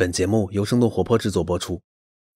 [0.00, 1.82] 本节目由生动活泼制作播出。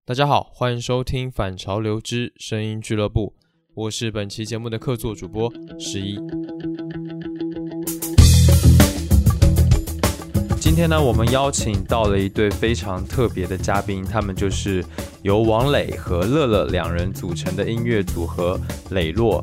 [0.05, 3.37] 大家好，欢迎收听反潮流之声音俱乐部，
[3.75, 5.49] 我是本期节目的客座主播
[5.79, 6.19] 十一。
[10.61, 14.85] 今天呢，我们邀请到了一对非常特别的嘉宾，他们就是
[15.23, 18.61] 由王磊和乐乐两人组成的音乐组合
[18.91, 19.41] 磊落。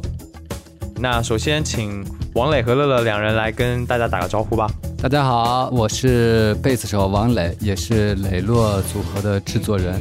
[0.97, 2.03] 那首先，请
[2.35, 4.69] 王磊和乐乐两人来跟大家打个招呼吧。
[5.01, 9.95] 大家好，我是贝斯手王磊，也是磊落组合的制作人。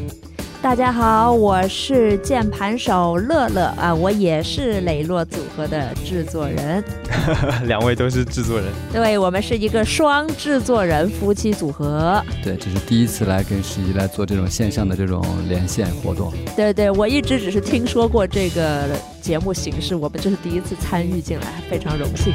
[0.61, 6.83] 大家好，我是键盘手乐乐啊，我也是磊落组合的制作人。
[7.69, 12.21] 两位都是制作人，对我们是一个双制作人夫妻组合。
[12.43, 16.33] 对，这是第一次来跟十一来做这种线上的这种连线活动。
[16.57, 18.89] 对对，我一直只是听说过这个
[19.23, 22.33] 节目形式，我们这是第一次参与进来，非常荣幸。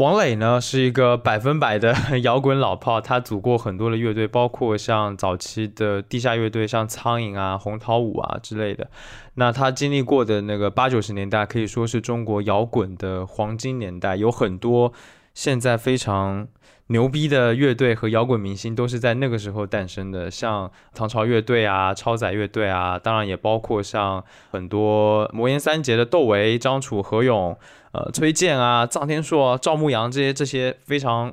[0.00, 8.88] 王磊呢是一个百分百的 摇滚老炮，他组过很多的乐队，包括像早期的地下乐队，像苍蝇啊、红桃五啊之类的。
[9.34, 14.94] 那他经历过的那个八九十年代，可以说是中国摇滚的黄金年代，有很多
[15.34, 16.48] 现在非常
[16.86, 27.54] 牛逼的乐队和摇滚明星都是在那个时候诞生的，像唐朝乐队啊、超载乐队啊，当然也包括像很多魔岩三杰的窦唯、张楚、何勇。
[27.92, 31.32] 呃，崔健啊、臧天朔、啊赵牧阳这些这些非常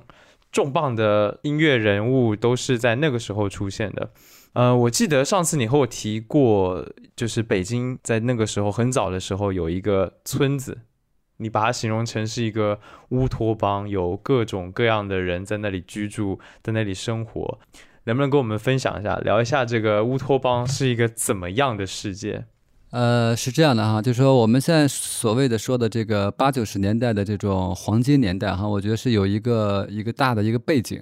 [0.51, 4.11] 重磅的音乐人物，都是在那个时候出现的。
[4.53, 6.83] 呃，我记得上次你和我提过，
[7.15, 10.79] 就是北京在那个时候很早的时候有一个村子，
[11.37, 17.59] 你把它形容成是一个乌托邦，有各种各样的人在那里居住，在那里生活。
[18.05, 22.45] 能不能跟我们分享一下，聊一下这个乌托邦是一个怎么样的世界？
[22.97, 30.99] 呃，是这样的哈，就是说我们现在所谓的说的这个八九十年代的这种黄金年代哈，我觉得是有一个一个大的一个背景。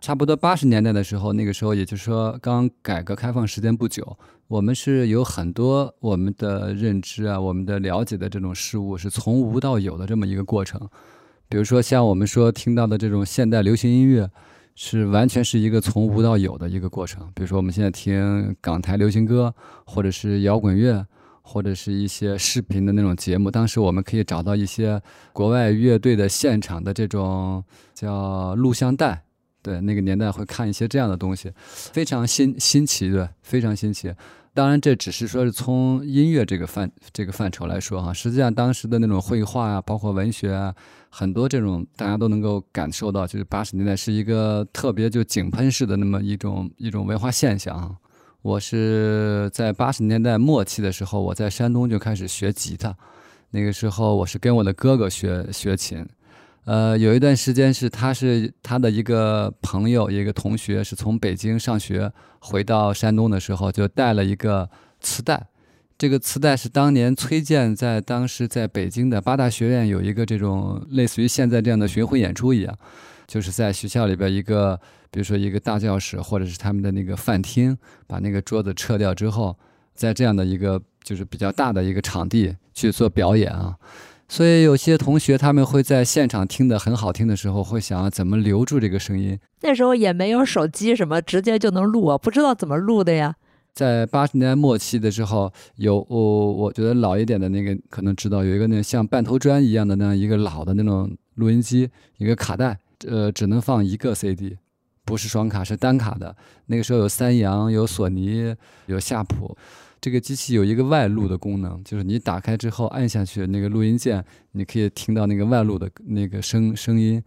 [0.00, 10.80] 差不多八十年代的时候，那个时候也就是说刚改革开放时间不久，我们是有很多我们的认知啊，我们的了解的这种事物是从无到有的这么一个过程。
[11.48, 14.28] 比如说像我们说听到的这种现代流行音乐。
[14.76, 17.28] 是完全是一个从无到有的一个过程。
[17.34, 19.52] 比如说，我们现在听港台流行歌，
[19.84, 21.04] 或者是摇滚乐，
[21.50, 23.50] 或者是一些视频的那种节目。
[23.50, 25.02] 当时我们可以找到一些
[25.32, 29.24] 国外乐队的现场的这种叫录像带，
[29.60, 34.14] 对，那个年代会看一些这样的东西，非常新新奇，对，非常新奇。
[34.52, 40.74] 当然，这只是说是从音乐这个范这个范畴来说哈，实际上当时的那种绘画啊，包括文学啊，
[41.08, 47.96] 很多这种大家都能够感受到，就是八十年代是一个特别就井喷式的那么一种一种文化现象。
[48.42, 52.96] 我是在八十年代末期的时候，我在山东就开始学吉他，
[53.50, 56.06] 那个时候我是跟我的哥哥学学琴。
[56.64, 64.68] 呃，有一段时间是他是他的一个朋友，一个同学是从北京上学回到山东的时候，就带了一个
[65.00, 65.48] 磁带。
[65.98, 72.78] 这个磁带是当年崔健在当时在北京的八大学院有一个这种类似于现在这样的巡回演出一样，
[73.26, 77.76] 就是在学校里边一个，比如说一个大教室或者是他们的那个饭厅，
[78.06, 79.56] 把那个桌子撤掉之后，
[79.94, 83.76] 在这样的一个就是比较大的一个场地去做表演啊。
[84.28, 89.36] 所以有些同学他们会在现场听的很好听的时候，会想要怎么留住这个声音。
[89.62, 93.34] 那时候也没有手机什么，直接就能录啊，不知道怎么录的呀。
[93.72, 102.78] 在八十年代末期的时候，有我我觉得老一点的那个可能知道，有一个那像半头砖一样的那样一个老的那种录音机，一个卡带，
[103.08, 104.56] 呃，只能放一个 CD，
[105.04, 106.34] 不是双卡，是单卡的。
[106.66, 108.54] 那个时候有三洋，有索尼，
[108.86, 109.56] 有夏普。
[110.00, 117.22] 这个机器有一个外录的功能，就是你打开之后按下去那个录音键，你可以听到那个外录的那个声声音。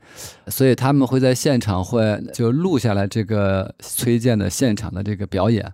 [0.47, 5.71] 所以他们会在现场会就录下来这个崔健的现场的这个表演，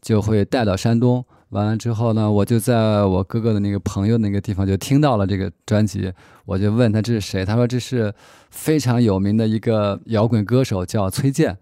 [0.00, 1.22] 就会带到山东。
[1.50, 6.12] 完了之后呢，我就在我哥哥的那个朋友那个地方就听到了这个专辑，
[6.44, 8.12] 我就问他这是谁，他说这是
[8.50, 11.56] 非常有名的一个摇滚歌手，叫崔健。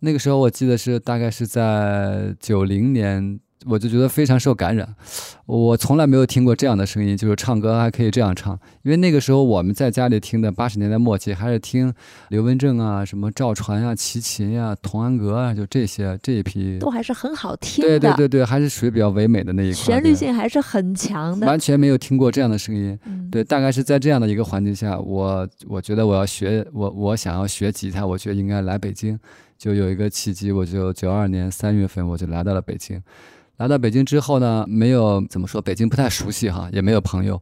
[0.00, 3.40] 那个时候我记得是大概是在九零年。
[3.66, 4.94] 我就觉得非常受感染，
[5.46, 8.58] 我从来没有听过这样的声音，就是唱歌还可以这样唱。
[8.82, 11.92] 因为那个时候我们在家里听的八十年代末期，还是听
[12.28, 17.88] 刘文正啊、什么赵传啊、齐秦呀、童安格啊，就这些这一批，都还是很好听的。
[17.88, 21.46] 对对对对，还是属于比较唯美的那一块，旋律性还是很强的。
[21.46, 22.98] 完全没有听过这样的声音，
[23.30, 29.18] 对，大概是在这样的一个环境下，我我觉得我要学，我我想要学吉他，我觉得应该来北京。
[29.58, 33.00] 就有一个契机，我就九二年三月份我就来到了北京。
[33.58, 37.40] 来到北京之后呢，没有怎么说，北京不太熟悉哈，也没有朋友。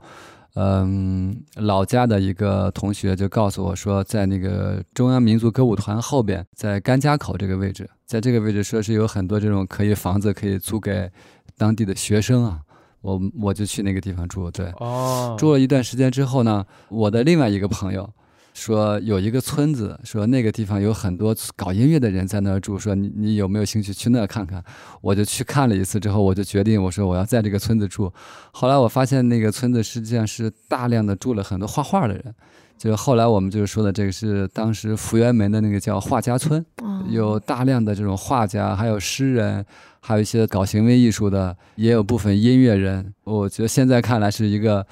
[0.54, 11.08] 嗯，老家的一个同学就告诉我说，在那个中央民族歌舞团后边，在甘家口这个位置，在这个位置说是有很多这种可以房子可以租给
[11.56, 12.60] 当地的学生啊。
[13.00, 18.10] 我我就去那个地方住，对，哦，住了一段时间之后呢，我的另外一个朋友
[18.52, 24.62] 说有一个村子，说那个地方有很多搞音乐的人在那儿住，说你你有没有兴趣去那儿看看？
[25.00, 28.12] 我就去看了一次之后，我就决定我说我要在这个村子住。
[28.52, 32.34] 后来我发现那个村子实际上是大量的住了很多画画的人，
[32.76, 39.64] 就是后来我们就是说的这个是当时福源门的那个叫画家村，哦有大量的这种画家，还有诗人，
[40.00, 43.12] 还有一些搞行为艺术的，也有部分音乐人。
[43.24, 44.86] 我觉得现在看来是一个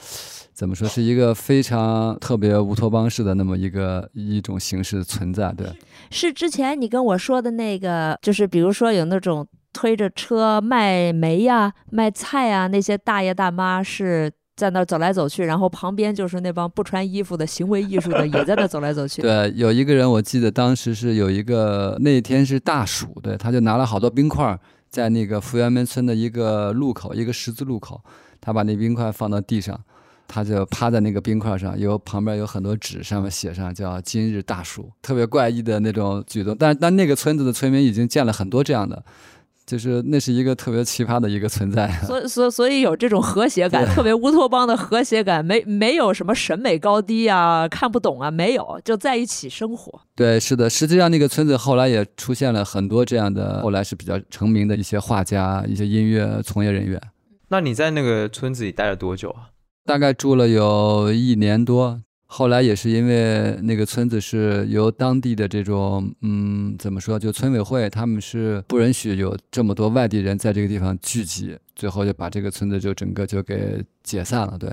[0.58, 5.52] 怎么说，是一个非常特别乌托邦式的那么一个一种形式存在。
[5.52, 5.68] 对，
[6.10, 19.22] 是之前你跟我说的那个，就是比如说有那种推着车卖煤呀、卖菜呀，那些大爷大妈是在那儿走来走去，然后旁边就是那帮不穿衣服的行为艺术的也在那儿走来走去。
[19.22, 24.58] 对，有一个人我记得当时是有一个那天是大暑，对，他就拿了好多冰块儿，
[24.90, 28.02] 在那个福源门村的一个路口，一个十字路口，
[28.40, 29.80] 他把那冰块放到地上，
[30.28, 36.54] 他就趴在那个冰块上，有旁边有很多纸，上面写上叫“今日大暑”，特别怪异的那种举动。
[36.56, 39.02] 但但那个村子的村民已经见了很多这样的，
[39.66, 41.90] 就是那是一个特别奇葩的一个存在。
[42.06, 50.00] 所以所所以有这种和谐感，特别乌托邦的和谐感，没没有什么审美高低啊，看不懂啊，没有，就在一起生活。
[50.14, 57.00] 对，是的，实际上那个村子后来也出现了很多这样的，后来是比较成名的一些画家、一些音乐从业人员。
[57.48, 59.48] 那你在那个村子里待了多久啊？
[59.88, 62.02] 大概住了有一年多。
[62.26, 74.58] 后来也是因为那个村子是由当地的这种，嗯，怎么说，就村委会他们是不允许有这么多外地人在这个地方聚集，最后就把这个村子就整个就给解散了。
[74.58, 74.70] 对，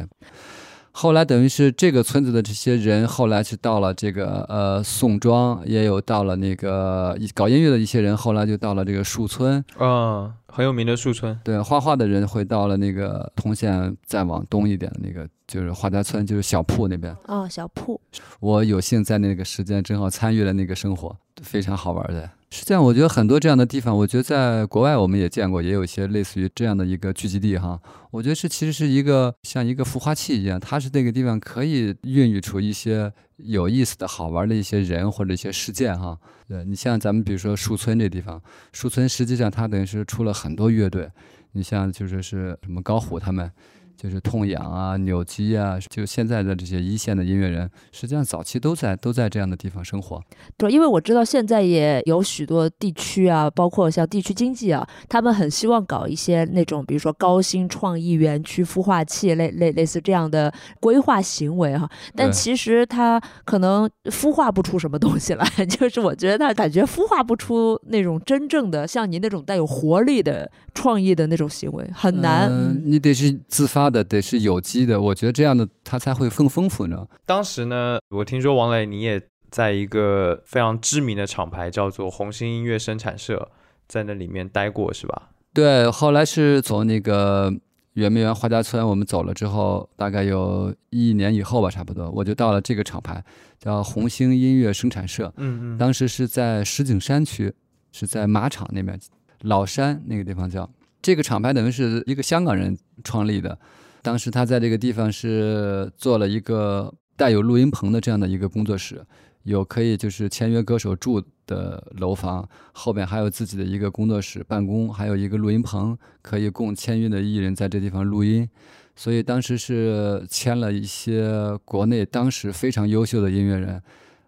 [0.98, 11.38] 后来等于是这个村子的这些人，后来是到了这个呃宋庄，也有到了那个搞音乐的一些人，后来就到了这个树村，嗯，很有名的树村。
[11.44, 17.14] 对，画画的人会到了那个通县再往东一点的那个，就是画家村，就是小铺那边。
[17.26, 18.00] 哦，小铺，
[18.40, 22.30] 我有幸在那个时间正好参与了那个生活，非常好玩的。
[22.56, 27.78] 实际上，我觉得很多这样的地方，我觉得在国外我们也见过，也有一些类似于这样的一个聚集地哈。
[28.12, 36.18] 我觉得是其实是一个像一个孵化器一样，它是那个地方可以孕育出一些有意思的好玩的一些人或者一些事件哈。
[36.48, 38.42] 对你像咱们比如说树村这地方，
[38.72, 41.12] 树村实际上它等于是出了很多乐队，
[41.52, 43.52] 你像就是是什么高虎他们。
[43.98, 50.22] 就是痛痒啊、扭机啊，就现在的这些一线的音乐人，实际上早期都在都在这样的地方生活。
[50.58, 61.90] 对，因为我知道现在也有许多地区啊，包括像地区经济啊，他们很希望搞一些那种，比如说高新创意园区、孵化器类类类似这样的规划行为哈。
[62.16, 72.50] 但其实它可能孵化不出什么东西来， 就是我觉得它感觉孵化不出那种真正的像您那种带有活力的创意的那种行为，很难。
[72.50, 77.08] 嗯，你得是自发的，得是有机的，我觉得这样的它才会更丰富呢。
[77.26, 83.50] 当时呢，我听说王磊你也在一个非常知名的厂牌叫做红星音乐生产社，
[83.88, 85.30] 在那里面待过是吧？
[85.54, 87.54] 对，后来是从那个
[87.94, 93.24] 圆明园花家村我们走了之后，大概有一年以后吧，差不多，我就到了这个厂牌，
[93.58, 95.34] 叫红星音乐生产社。
[95.38, 95.78] 嗯嗯。
[95.78, 97.54] 当时是在石景山区，
[97.94, 99.00] 是在马场那边，
[99.42, 100.70] 老山那个地方叫。
[101.06, 103.56] 这个厂牌等于是一个香港人创立的，
[104.02, 109.06] 当时他在这个地方是做了一个带有录音棚的这样的一个工作室，
[109.44, 118.50] 有可以就是签约歌手住的楼房，后边还有自己的一个工作室办公，还有一个录音棚，可以供签约的艺人在这地方录音。
[118.96, 123.80] 所以当时是签了一些国内当时非常优秀的音乐人，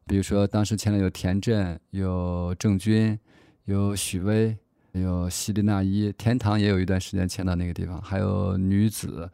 [0.05, 3.17] 比如说当时签了有田震、有郑钧、
[3.65, 4.55] 有许巍、
[4.93, 9.29] 有希丽娜伊，天堂也有一段时间签到那个地方，还有女子，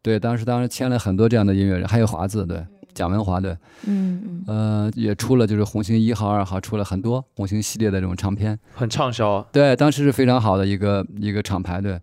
[0.00, 3.52] 对，当时当时签了很多这样的音乐人，还有华子，对，蒋文华，对，
[3.86, 4.44] 嗯嗯。
[4.46, 9.46] 呃，也出了就是红星一号、二号，出了很多红星系列的这种唱片，很畅销啊。
[9.52, 12.00] 对，当时是非常好的一个一个厂牌，对。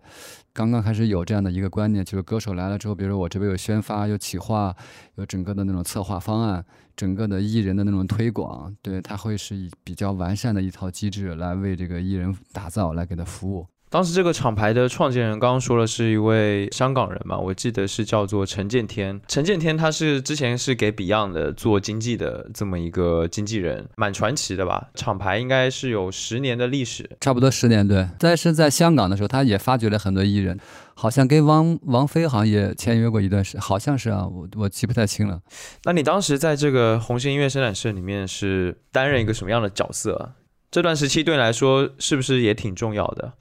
[0.60, 4.76] 刚刚开始有这样的一个观念，就是歌手来了之后，比如说我这边有宣发、有企划、
[5.14, 6.62] 有整个的那种策划方案，
[6.94, 13.66] 整个的艺人的那种推广，对，它会是以比较完善的一套机制来为这个艺人打造，来给他服务。
[13.90, 19.20] 当时这个厂牌的创建人刚刚说了是一位香港人嘛，我记得是叫做陈建天。
[19.26, 24.90] 陈建天他是之前是给 Beyond 的做经纪的这么一个经纪人，蛮传奇的吧？
[24.94, 28.08] 厂牌应该是有十年的历史，差不多十年对。
[28.20, 30.56] 但是在香港的时候，他也发掘了很多艺人，
[30.94, 35.40] 好像跟王王菲好像也签约过一段时，好像是啊，我我记不太清了。
[35.82, 40.34] 那你当时在这个红星音乐生产社里面是担任一个什么样的角色？
[40.70, 43.32] 这段时期对你来说是不是也挺重要的？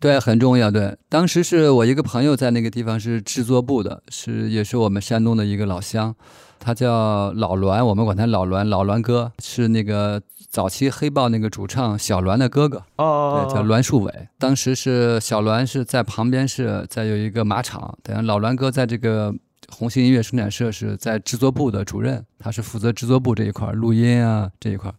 [0.00, 0.70] 对，很重要。
[0.70, 6.14] 对，当时是我一个朋友在那个地方是制作部的，是也是我们山东的一个老乡，
[6.60, 14.28] 他叫老栾，我们管他老栾，老栾哥是那个早期黑豹那个主唱小栾的哥哥，哦，对，叫栾树伟。
[14.38, 19.34] 当时是小栾是在旁边是在有一个马场，等老栾哥在这个
[19.68, 24.92] 红星音乐生产社是在制作部的主任，他是负责制作部这一块录音啊这一块。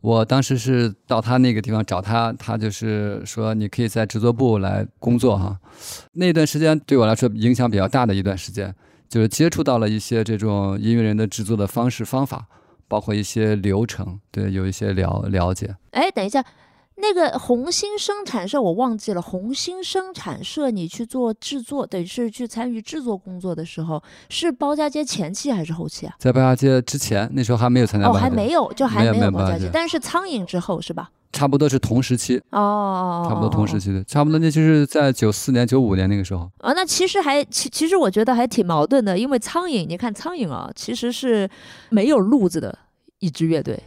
[0.00, 5.58] 我当时是到他那个地方找他，他就是说你可以在制作部来工作哈。
[6.12, 8.74] 那段时间对我来说影响比较大的一段时间，
[9.08, 12.46] 就是接触到了一些这种音乐人的制作的方式方法，
[12.86, 15.74] 包括一些流程，对，有一些了了解。
[15.90, 16.44] 哎，等一下。
[17.00, 26.14] 那个红星生产社我忘记了，红星生产社你去做制作，等于是去参与制作工作的时候，是包家街前期还是后期啊？
[26.18, 28.08] 在包家街之前，那时候还没有参加。
[28.08, 31.10] 哦，还没有，就还没有包家街，但是苍蝇之后是吧？
[31.32, 32.38] 差不多是同时期。
[32.50, 36.50] 哦哦差不多同时期的，差不多那就是在九四年、九五年那个时候。
[36.58, 41.48] 啊，那其实还其其实我觉得还挺矛盾的，因为苍蝇，你看苍蝇啊，其实是
[41.90, 42.76] 没有路子的
[43.20, 43.78] 一支乐队。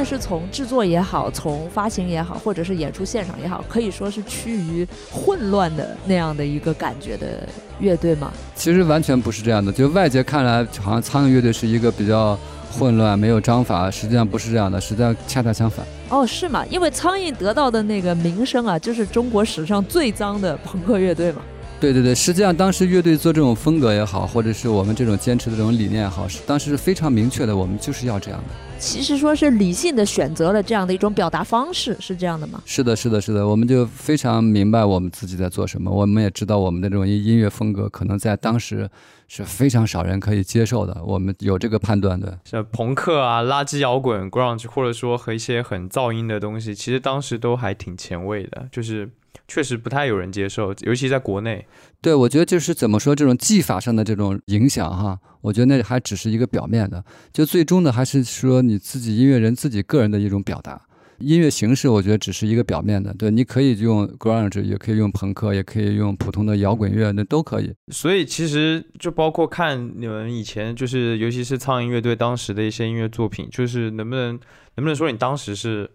[0.00, 7.46] 论是从制作也好，从发行也好，或者是演出现场也好，可以说是趋于混乱的那样的一个感觉的
[7.80, 8.32] 乐队吗？
[8.54, 12.38] 其实完全不是这样的，就外界看来好像苍蝇乐队是一个比较
[12.72, 15.84] 混乱、没有章法，实际上不是这样的，实际上恰恰相反。
[16.08, 16.64] 哦，是吗？
[16.70, 21.42] 因为苍蝇得到的那个名声啊，就是中国史上最脏的朋克乐队嘛。
[21.78, 28.54] 对对对，实际上当时乐队做这种风格也好，或者是我们这种坚持的这种理念也好，是当时是非常明确的，我们就是要这样的。
[28.80, 32.62] 其实说是理性的选择了这样的一种表达方式，是这样的吗？
[32.64, 38.88] 是的，是的，是的，我们就非常明白我们自己在做什么，我们也知道我们的这种音乐风格可能在当时
[39.28, 42.38] 是非常少人可以接受的，我们有这个判断的。
[42.46, 49.10] 像朋克啊、垃圾摇滚、grunge，或者说和一些很噪音的东西，其实当时都还挺前卫的，就是。
[49.50, 51.66] 确实不太有人接受，尤其在国内。
[52.00, 60.80] 对，我觉得就是怎么说，这种技法上的这种影响哈，我觉得那还只是一个表面的，就最终的还是说你自己音乐人自己个人的一种表达。
[61.18, 67.74] 音乐形式我觉得只是一个表面的，对，你可以用 grunge，也可以用朋克，也可以用普通的摇滚乐，那都可以。
[67.92, 74.28] 所以其实就包括看你们以前就是，尤其是苍蝇乐队当时的一些音乐作品，就是能不能
[74.76, 75.90] 能不能说你当时是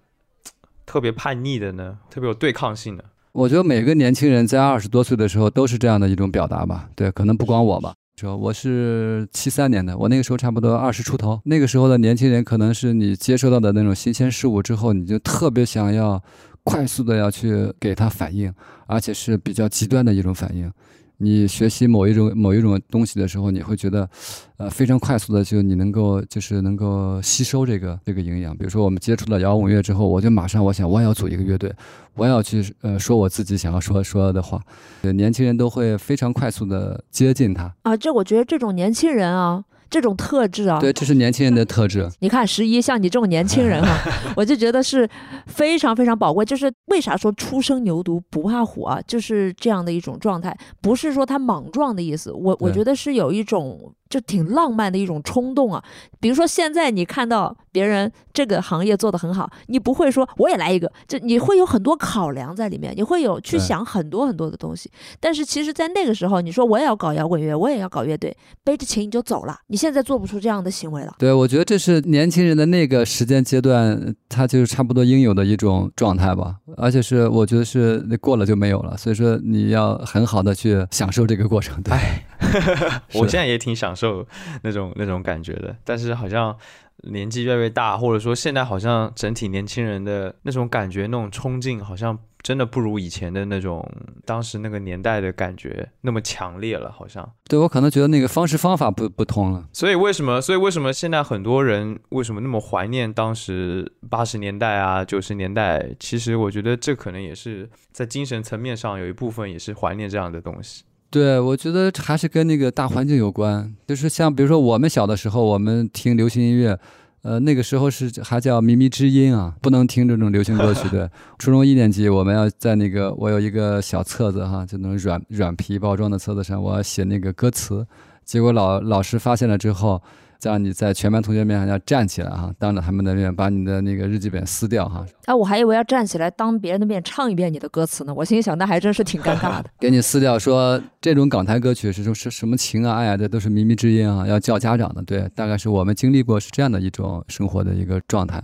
[0.85, 1.97] 特别叛逆的呢？
[2.11, 3.03] 特别有对抗性的？
[3.35, 7.93] 我觉得每个年轻人在二十多岁的时候都是这样的一种表达吧，对，可能不光我吧。
[8.15, 16.23] 说我是七三年的，我那个时候差不多二十出头，那个时候的年轻人可能是你接收到的那种新鲜事物之后，你就特别想要
[16.63, 18.53] 快速的要去给他反应，
[18.87, 20.71] 而且是比较极端的一种反应。
[21.17, 24.09] 你学习某一种某一种东西的时候，你会觉得，
[24.57, 28.55] 呃，非常快速的就你能够就是能够吸收这个这个营养。
[28.55, 31.73] 比如说我们接触了摇滚乐之后，我就马上我想我也要组一个乐队，
[32.15, 34.61] 我要去呃说我自己想要说说的话。
[35.01, 39.63] 年轻人都会非常快速的接近他啊，这我觉得这种年轻人啊。
[39.89, 42.09] 这种特质啊，对，这是年轻人的特质。
[42.19, 43.97] 你看十一，像你这种年轻人哈，
[44.35, 45.09] 我就觉得是
[45.47, 46.43] 非常非常宝贵。
[46.43, 48.99] 就是为啥说初生牛犊不怕虎啊？
[49.07, 52.31] 就是这样的一种状态，不是说他莽撞的意思。
[52.31, 53.93] 我我觉得是有一种。
[54.09, 55.83] 就挺浪漫的一种冲动啊，
[56.19, 64.89] 比如说现在你看到别人这个行业做得很好，你不会说我也来一个，就你会有很多考量在里面，你会有去想很多很多的东西。
[65.19, 69.57] 但是其实，在那个时候，你说我也要搞摇滚乐，我也要搞乐队，背着琴你就走了。
[69.67, 71.13] 你现在做不出这样的行为了。
[71.17, 76.57] 对，我觉得这是年轻人的那个时间阶段，他就是差不多应有的一种状态吧。
[76.77, 81.81] 而且是我觉得是过了就没有了，所以说你要很好的去享受这个过程。
[81.81, 81.93] 对，
[83.15, 84.27] 我现在也挺享受
[84.61, 86.55] 那种那种感觉的，但是好像
[87.03, 92.19] 年纪越来越大，或者说现在好像整体年轻人的那种感觉、那种冲劲，好像。
[92.45, 93.83] 真的不如以前的那种，
[94.23, 97.27] 当时那个年代的感觉那么强烈了，好像。
[97.49, 99.67] 对我可能觉得那个方式方法不不通了。
[99.73, 100.39] 所以为什么？
[100.39, 105.95] 所以为什么现在很多人为什么那么怀念当时八十年代啊九十年代？
[105.99, 110.83] 其实我觉得这可能也是在精神层面上有一部分也是怀念这样的东西。
[111.15, 113.73] 对，我觉得还是跟那个大环境有关。
[113.87, 116.77] 就是像比如说我们小的时候，我们听流行音乐，
[117.21, 120.89] 呃，那个时候是还叫靡靡之音啊，不能听这种流行歌曲。
[120.89, 127.87] 对， 初中一年级我们要在那个我有一个小册子哈，就那种软软皮包装的册子上，我要写那个歌词，
[128.25, 130.01] 结果老老师发现了之后。
[130.45, 135.03] 叫你在全班同学面前要站起来哈，当着他们的面把你的那个日记本撕掉哈。
[135.25, 138.13] 哎，我还以为要站起来当别人的面唱一遍你的歌词呢。
[138.13, 139.65] 我心想，那还真是挺尴尬的。
[139.81, 145.01] 给你撕掉，说这种港台歌曲是说是什么情啊爱啊，这都是靡靡之音啊，要叫家长的。
[145.01, 148.39] 对，大概是我们经历过是这样的一种生活的一个状态。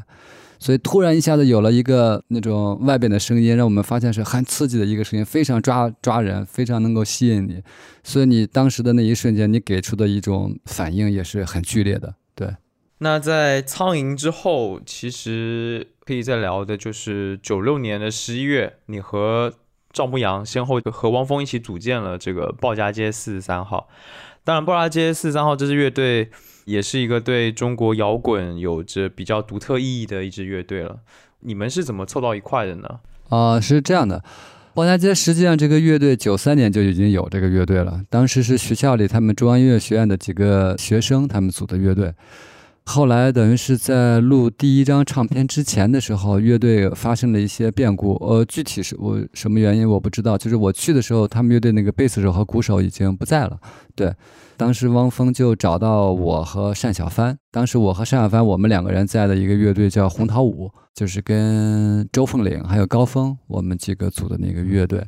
[0.61, 7.63] 所以突然一下子有了一个那种外边的声音，让我们发现是很刺激的一个声音，非常抓抓人，非常能够吸引你。
[8.03, 12.13] 所以你当时的那一瞬间，你给出的一种反应也是很剧烈的。
[12.35, 12.47] 对。
[12.99, 19.51] 那在苍蝇之后，其实可以再聊的就是九六年的十一月，你和
[19.91, 23.89] 赵牧阳先后和汪峰一起组建了这个鲍家街四十三号。
[24.43, 26.29] 当然，鲍家街四十三号这支乐队。
[26.65, 30.99] 也是一个对中国摇滚有着比较独特意义的一支乐队了。
[31.41, 32.99] 你们是怎么凑到一块的呢？
[33.29, 34.23] 啊，是这样的，
[34.73, 42.13] 鲍家街实际上这个乐队九三年就已经有这个乐队了，当时是学校里他们中央音乐学院的几个学生他们组的乐队。
[42.85, 48.15] 后来等于是在录第一张唱片之前的时候，乐队发生了一些变故。
[48.15, 50.37] 呃，具体是我什么原因我不知道。
[50.37, 53.57] 就是我去的时候，他们乐队那个贝斯手和鼓手已经不在了。
[53.95, 54.13] 对。
[54.61, 57.35] 当时汪峰就找到我和单小帆。
[57.49, 65.03] 当时我和单小帆，我们两个人在的一个乐队叫红桃五，就是跟周凤岭还有高峰我们几个组的那个乐队。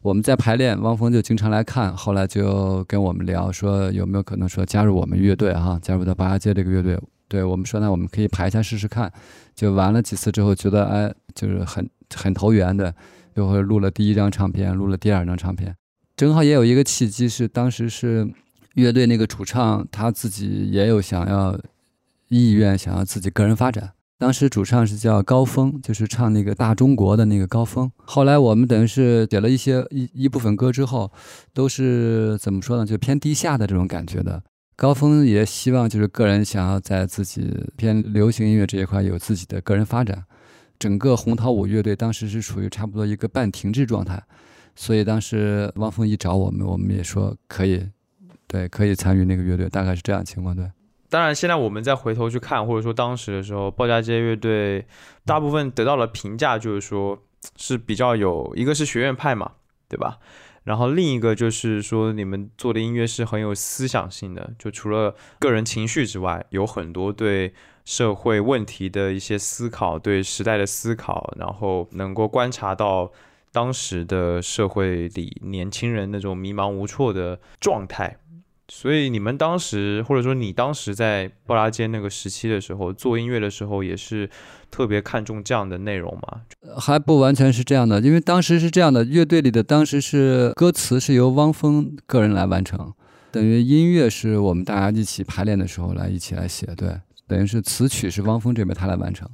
[0.00, 1.94] 我们在排练，汪峰就经常来看。
[1.94, 6.98] 后来就跟我们聊说有没有可能说加入我们乐队哈，加入到八家街这个乐队。
[7.28, 9.12] 对我们说那我们可以排一下试试看。
[9.54, 12.94] 就玩了几次之后，觉得哎就是很很投缘的，
[13.36, 15.76] 就会录了第一张唱片，录了第二张唱片。
[16.16, 18.26] 正好也有一个契机是当时是。
[18.78, 21.58] 乐队那个主唱他自己也有想要
[22.28, 23.92] 意愿，想要自己个人发展。
[24.18, 27.90] 当时主唱是叫高峰，就是唱那个大中国的那个高峰。
[28.04, 31.10] 后来我们等于是写了一些一一部分歌之后，
[31.52, 32.86] 都是怎么说呢？
[32.86, 34.42] 就偏低下的这种感觉的。
[34.76, 40.24] 高峰也希望就是个人想要在自己偏流行音乐这一块有自己的个人发展。
[40.78, 44.22] 整个红桃五乐队当时是处于差不多一个半停滞状态，
[44.76, 47.84] 所以当时汪峰一找我们，我们也说可以。
[48.48, 50.56] 对，可以参与那个乐队，大概是这样情况。
[50.56, 50.68] 对，
[51.08, 54.84] 当然，现在我们再回头去看，或者说当时的时候，鲍家街乐队
[55.24, 57.22] 大部分得到了评价，就是说
[57.56, 59.52] 是比较有一个是学院派嘛，
[59.88, 60.18] 对吧？
[60.64, 67.54] 然后另一个就是说，你们做的音乐是很有思想性的，就除了个人情绪之外，有很多对
[67.86, 73.10] 社会问题的一些思考，对时代的思考，然后能够观察到
[73.50, 78.18] 当时的社会里年轻人那种迷茫无措的状态。
[78.70, 84.28] 所以你们当时，或者说你当时在布拉街那个时期的时候做音乐的时候，也是
[84.70, 86.42] 特别看重这样的内容吗？
[86.78, 92.92] 还不完全是这样的，因为当时是这样的，乐队里的当时是歌词是由汪峰个人来完成，
[93.32, 99.26] 等于音乐是我们大家一起排练的时候来一起来写，对，等于是词曲是汪峰这边他来完成。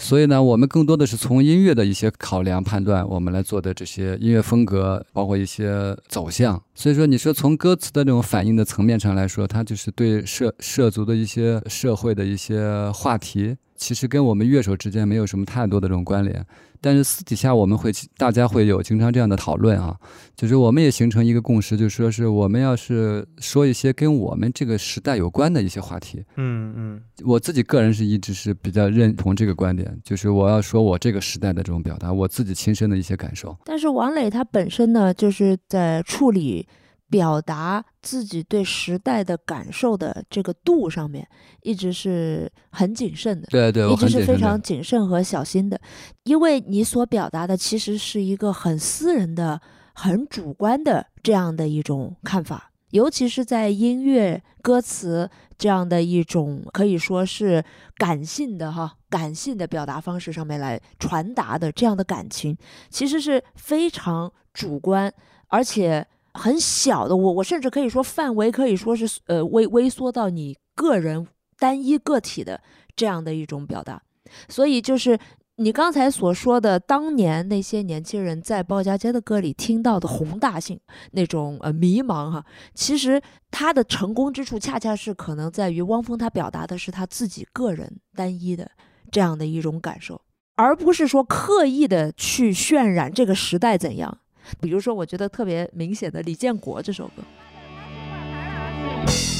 [0.00, 6.60] 所以呢，我们更多的是从音乐的一些考量判断，我们来做的这些音乐风格，包括一些走向。
[6.74, 13.54] 所以说，你说从歌词的这种反应的层面上来说，它就是对涉涉足的一些社会的一些话题。
[13.76, 16.44] 其实跟我们乐手之间没有什么太多的这种关联，
[16.80, 19.96] 但是私底下我们会大家会有经常这样的讨论啊，
[20.34, 33.56] 就是我们也形成一个共识，就说是我们要是说一些跟我们这个时代有关的一些话题，嗯嗯，我自己个人是一直是比较认同这个观点，就是我要说我这个时代的这种表达，我自己亲身的一些感受。
[33.64, 36.66] 但是王磊他本身呢，就是在处理。
[37.10, 41.26] 表达自己对时代的感受的这个度上面，
[41.62, 45.78] 一直是很谨慎的，对对，一直是非常谨慎和小心的，
[46.22, 49.60] 因为你所表达的其实是一个很私人的、
[49.92, 57.64] 很主观的这样的一种看法，尤其是在音乐歌词这样的一种可以说是
[57.96, 62.56] 感性的哈感性的表达方式上面来传达的这样的感情，
[62.88, 65.12] 其实是非常主观，
[65.48, 66.06] 而且。
[66.34, 71.26] 很小的，我我甚至可以说范围可以说是呃微微缩到你个人
[71.58, 72.60] 单一个体的
[72.94, 74.02] 这样的一种表达，
[74.48, 75.18] 所以就是
[75.56, 80.80] 你刚才所说的，当年那些年轻人在鲍家街的歌里听到的宏大性
[81.12, 88.70] 那种呃迷茫哈，其实他的成功之处恰恰是可能在于汪峰他表达的是他自己个人单一的
[89.10, 90.22] 这样的一种感受，
[90.54, 94.18] 而不是说刻意的去渲染这个时代怎样。
[94.60, 97.22] 比如说，我觉得特别明显的李建国这首歌。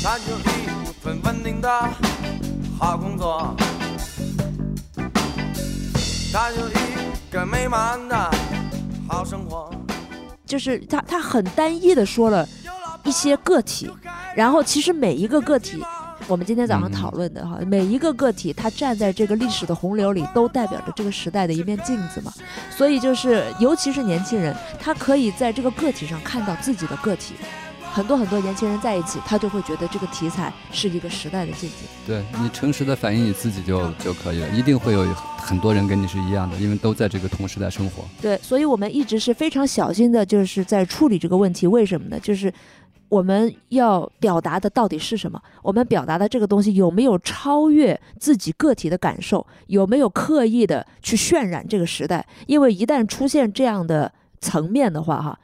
[0.03, 1.69] 一份稳定的
[2.79, 3.55] 好工作，
[7.29, 8.31] 一个美满的
[9.09, 9.71] 好生活。
[10.47, 12.47] 就是他，他很单一的说了
[13.05, 13.91] 一些个体，
[14.35, 15.83] 然后其实每一个个体，
[16.27, 22.33] 我们今天早上讨论的哈，每一个个体，他站在这个历史的洪流里，都代表着这个时代的一面镜子嘛。
[22.71, 27.35] 所以就是，尤其是年轻人，他可以在这个个体上看到自己的个体。
[27.93, 31.75] 很多很多年轻人在一起，他就会觉得这个题材是一个时代的镜子。
[32.07, 38.05] 对你诚实的反映你自己就就可以了，一定会有很多人跟你是一样的，因为都在这个同时代生活。
[38.23, 41.67] 对，所以我们一直是非常小心的，就是在处理这个问题。
[41.67, 42.21] 为什么呢？
[42.21, 42.53] 就是
[43.11, 45.39] 我们要表达的到底是什么？
[45.63, 49.47] 我们表达的这个东西有没有超越自己个体的感受？
[49.67, 52.27] 有没有刻意的去渲染这个时代？
[52.47, 55.39] 因为一旦出现这样的层面的话，哈。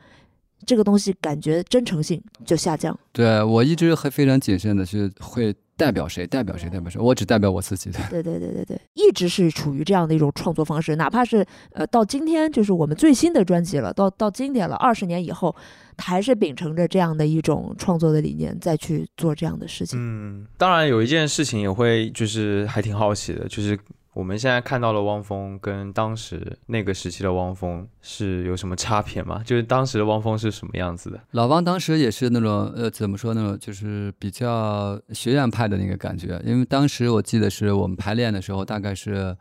[0.64, 2.98] 这个东西感觉真诚性就下降。
[3.12, 7.98] 对我一直还非常谨慎的是会代表谁，代表谁，代表谁，我只代表我自己的。
[8.10, 15.54] 对对对对对，一直是处于这样的一种创作方式，哪怕是呃到今天，就是我们最新的专辑了，到到经典了，二十年以后，
[15.98, 19.98] 还是秉承着这样的一种创作的理念再去做这样的事情。
[20.00, 23.78] 嗯，当然有一件事情也会就是还挺好奇的，就是。
[24.16, 29.42] 我们现在看到的汪峰，跟当时那个时期的汪峰是有什么差别吗？
[29.44, 31.20] 就是当时的汪峰是什么样子的？
[31.32, 36.40] 老汪当时也是那种，呃，怎么说呢，就是比较学院派的那个感觉。
[36.46, 39.36] 因为当时我记得是我们排练的时候，大概是。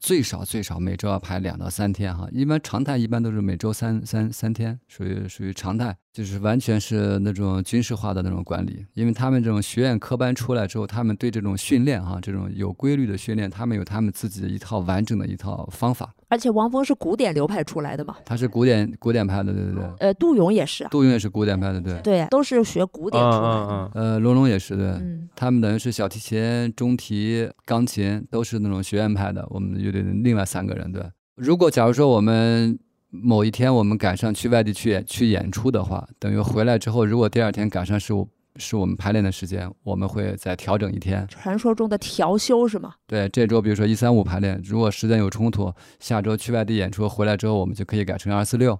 [0.00, 16.14] 最少最少每周要排两到三天哈，一般常态一般都是每周三三三天，属于属于常态，就是完全是那种军事化的那种管理，因为他们这种学院科班出来之后，他们对这种训练哈，这种有规律的训练，他们有他们自己的一套完整的一套方法。
[16.30, 19.84] 而且王峰是古典流派出来的嘛，他是古典古典派的，对对对。
[19.98, 22.00] 呃，杜勇也是，杜勇也是古典派的，对。
[22.02, 23.90] 对，都是学古典出来的。
[23.94, 24.94] 呃，龙龙也是，对。
[25.34, 29.46] 他们等于是小提琴、中提、钢琴都是那种学院派的。
[29.50, 31.02] 我们乐队的另外三个人，对。
[31.34, 32.78] 如果假如说我们
[33.10, 38.28] 某一天我们赶上去外地去演去演出的话，等于回来之后，如果第二天赶上是我。
[38.60, 41.26] 是我们排练的时间，我们会再调整一天。
[41.26, 42.94] 传说中的调休是吗？
[43.06, 48.78] 对，这周比如说一三五排练，如果时间有冲突，下周去外地演出回来之后，我们就可以改成二四六，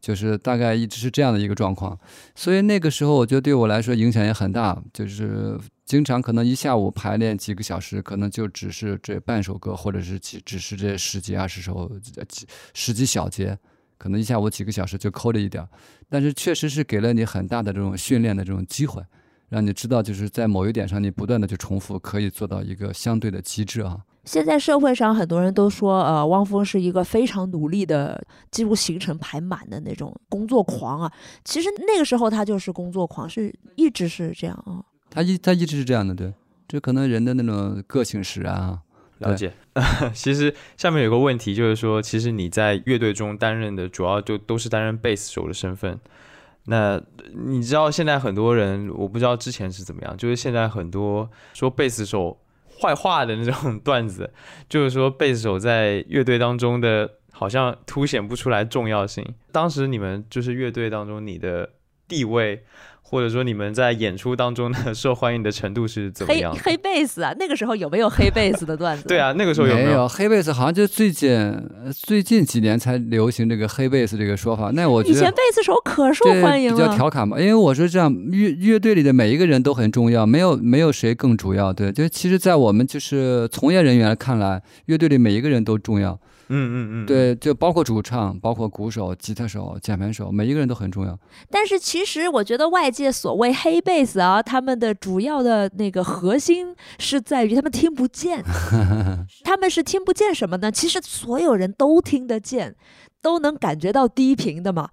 [0.00, 1.98] 就是大概一直是这样的一个状况。
[2.34, 11.90] 所以那个时候，我觉得对我来说影响也很大，就是经常可能一下午排练几个小时，可能就只是这半首歌，或者是几只是这十几二十首
[12.28, 13.58] 几十几小节。
[13.98, 15.64] 可能一下午几个小时就抠了一点，
[16.08, 19.00] 但是确实是给了你很大的这种训练的这种机会，
[19.52, 24.00] 让你知道就是在某一点上你不断的去重复，可以做到一个相对的极致啊。
[24.24, 31.12] 现在社会上很多人都说，呃，汪峰是一个非常努力的，几乎行程排满的那种工作狂啊。
[31.44, 34.80] 其实那个时候他就是工作狂，是一直是这样啊。
[35.10, 36.32] 他一他一直是这样的，对，
[36.66, 38.80] 这可能人的那种个性使然啊。
[39.18, 39.52] 了解，
[40.14, 46.00] 其实下面有个问题，就是说，其实你在乐队中担任的主要就都是担任贝斯手的身份。
[46.66, 47.00] 那
[47.34, 52.40] 你知道现在很多人，我不知道之前是怎么样，就是现在很多说贝斯手
[52.80, 54.32] 坏话的那种 段子，
[54.68, 59.26] 就是说贝斯手在乐队当中的好像凸显不出来重要性。
[59.50, 61.70] 当时你们就是乐队当中你的
[62.06, 62.64] 地位。
[63.12, 66.50] 或者说你们在演出当中的 受欢迎的程度是怎么样？
[66.54, 69.04] 黑黑贝斯啊，那个时候有没有黑贝斯的段子？
[69.06, 70.50] 对啊，那个时候有没有黑贝斯？
[70.50, 71.54] 好像就最近
[71.94, 74.70] 最近几年才流行这个黑贝斯这个说法。
[74.72, 77.38] 那我觉得以前贝斯手可受欢迎了，比较调侃嘛。
[77.38, 81.70] 因为我说这样乐乐队里的每一个人都很重要，没有没有谁更主要。
[81.70, 86.18] 对，就其实，在我们就是从业人员看来，乐队里每一个人都重要。
[86.52, 91.18] 嗯嗯嗯，对，就包括主唱，包括鼓手、吉他手、键盘手，每一个人都很重要。
[91.50, 98.44] 但是其实我觉得外界所谓黑贝斯啊，他们的主要的那个核心是在于他们听不见，
[99.42, 100.70] 他们是听不见什么呢？
[100.70, 102.76] 其实所有人都听得见，
[103.22, 104.90] 都能感觉到低频的嘛。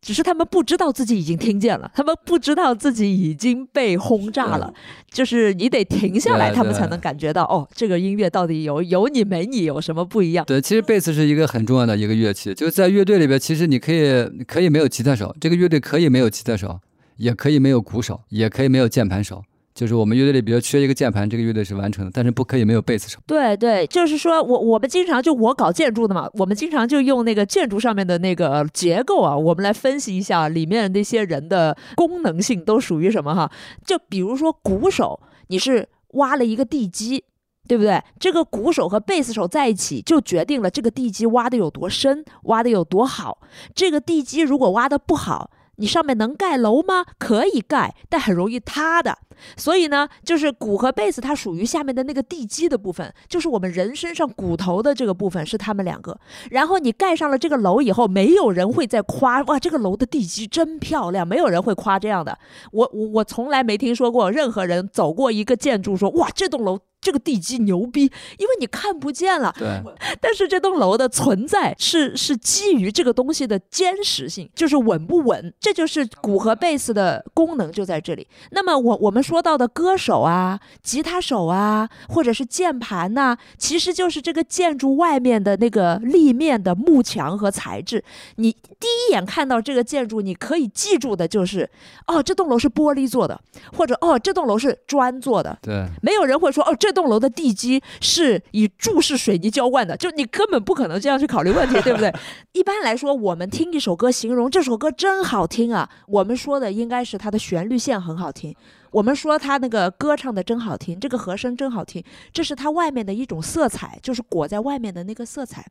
[0.00, 4.72] 只是他们不知道自己已经听见了，他们不知道自己已经被轰炸了。
[5.10, 10.44] 就是你得停下来，他们才能感觉到哦，这个音乐到底有有你没你有什么不一样？
[10.46, 16.78] 对，其实贝斯是一个很重要的一个乐器，就是在乐队里边，其实你可以可以没有吉他手，这个乐队可以没有吉他手，
[17.16, 19.42] 也可以没有鼓手，也可以没有键盘手。
[19.78, 23.20] 就是我们乐队里，比如缺一个键盘，这个乐队是完成的，但是不可以没有贝斯手。
[23.28, 33.48] 对对，就是说我我们经常就我搞建筑的嘛，我们经常就用那个建筑上面的那个结构啊，我们来分析一下里面那些人的功能性都属于什么哈。
[33.86, 37.22] 就比如说鼓手，你是挖了一个地基。
[37.68, 38.02] 对不对？
[38.18, 43.42] 这个鼓手和贝斯手在一起，就决定了这个地基挖的有多深，挖的有多好。
[43.74, 47.04] 这个地基如果挖的不好，你上面能盖楼吗？
[47.18, 49.18] 可以盖，但很容易塌的。
[49.56, 56.18] 所以呢，就是鼓和贝斯，它属于下面的那个地基的部分，就是我们人身上骨头的这个部分是他们两个。
[56.50, 62.36] 然后你盖上了这个楼以后，没有人会再夸哇，这个楼的地基真漂亮，没有人会夸这样的。
[62.72, 66.80] 我我我从来没听说过任何人走过一个建筑说哇，这栋楼。
[67.00, 68.02] 这个地基牛逼，
[68.38, 69.54] 因为你看不见了。
[69.58, 69.82] 对，
[70.20, 78.26] 但是这栋楼的存在是是基于这个东西的坚实性，就是稳不稳，这就是鼓和贝斯的功能就在这里。
[78.50, 88.02] 那么我我们说到的歌手啊、吉他手啊，或者是键盘呐、其实就是这个建筑外面的那个立面的幕墙和材质。
[88.36, 91.68] 你第一眼看到这个建筑，你可以记住的就是，
[92.06, 93.40] 哦，这栋楼是玻璃做的，
[93.72, 95.56] 或者哦，这栋楼是砖做的。
[95.62, 102.12] 对，没有人会说哦，这栋楼的地基是以注式水泥浇灌的，就你根本不可能这样去考虑问题，对不对？
[102.52, 108.54] 一般来说，我们听一首歌，形容这首歌真好听啊，我们说的应该是它的旋律线很好听，
[108.90, 115.66] 我们说它那个歌唱的真好听，这个和声真好听，这是它外面的一种色彩，就是裹在外面的那个色彩。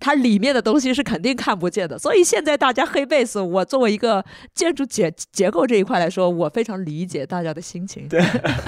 [0.00, 8.08] 它里面的东西是肯定看不见的，所以现在大家黑贝斯，我作为一个建筑结结构这一块来说，我非常理解大家的心情。
[8.08, 8.20] 对，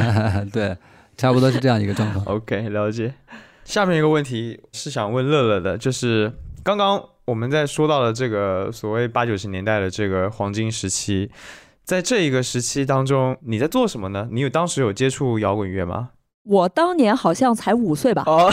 [0.52, 0.76] 对，
[1.16, 2.24] 差不多是这样一个状况。
[2.36, 3.14] OK，了解。
[3.64, 11.28] 下面一个问题是想问乐乐的，就是刚刚我们在说到了这个所谓八九十年代的这个黄金时期，
[11.82, 14.28] 在这一个时期当中，你在做什么呢？
[14.30, 16.10] 你有当时有接触摇滚乐吗？
[16.44, 18.52] 我当年好像才五岁吧，哦，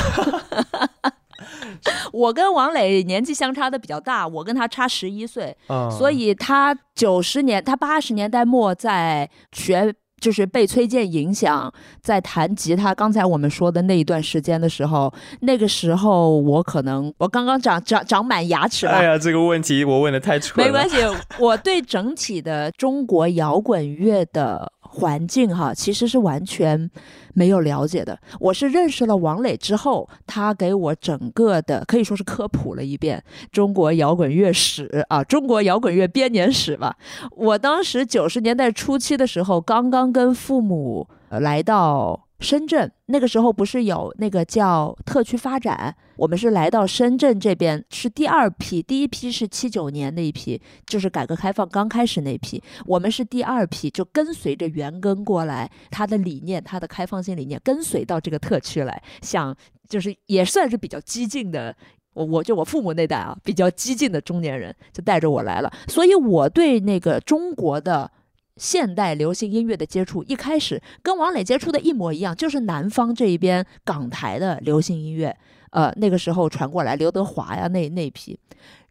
[2.11, 9.93] 我跟王磊年纪相差的比较大，我跟他差十一岁，嗯所以他九十年，他八十年代末在学。
[10.23, 11.69] 就是被崔健影响，
[12.01, 12.95] 在弹吉他。
[12.95, 20.71] 刚才我们说的那一段时间的时候，那个时候我可能我刚刚长长长满牙齿了，哎呀，这个问题我问的太蠢了。
[20.71, 20.95] 没关系，
[21.39, 26.89] 我对整体的中国摇滚乐的环境哈，其实是完全
[27.33, 28.17] 没有了解的。
[28.39, 36.95] 我是认识了王磊之后，他给我整个的可以说是科普了一遍中国摇滚乐史啊，中国摇滚乐编年史吧。
[37.31, 59.55] 我当时九十年代初期的时候，刚刚跟父母来到深圳，那个时候不是有那个叫特区发展，我们是来到深圳这边是第二批，第一批是七九年那一批，就是改革开放刚开始那批，我们是第二批，就跟随着袁庚过来，他的理念，他的开放性理念跟随到这个特区来，想
[59.87, 61.73] 就是也算是比较激进的。
[62.13, 68.11] 我我就我父母那代啊，比较激进的中年人就带着我来了，所以我对那个中国的
[68.57, 75.35] 现代流行音乐的接触，一开始跟王磊接触的一模一样，就是南方这一边港台的流行音乐，
[75.71, 78.39] 呃，那个时候传过来，刘德华呀那那批，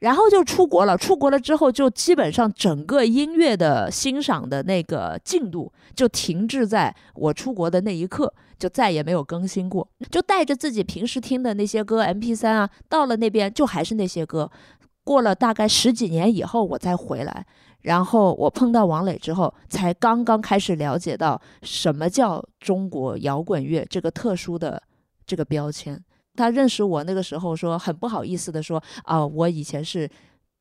[0.01, 0.97] 然后就出国了。
[0.99, 9.89] 出国了之后，就基本上整个音乐的欣赏的那个进度就停滞在我出国的那一刻，就再也没有更新过。
[10.11, 14.51] 就带着自己平时听的那些歌，MP 3啊，到了那边就还是那些歌。
[15.05, 17.45] 过了大概十几年以后，我再回来，
[17.83, 24.83] 然后我碰到王磊之后，才刚刚开始了解到什么叫中国摇滚乐这个特殊的
[25.27, 26.01] 这个标签。
[26.35, 30.09] 他认识我那个时候说很不好意思的说啊，我以前是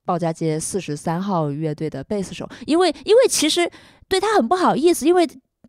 [0.06, 3.70] 鲍家街四十三号乐队的贝斯手，因为因为其实
[4.10, 5.26] 对他很不好意思，因为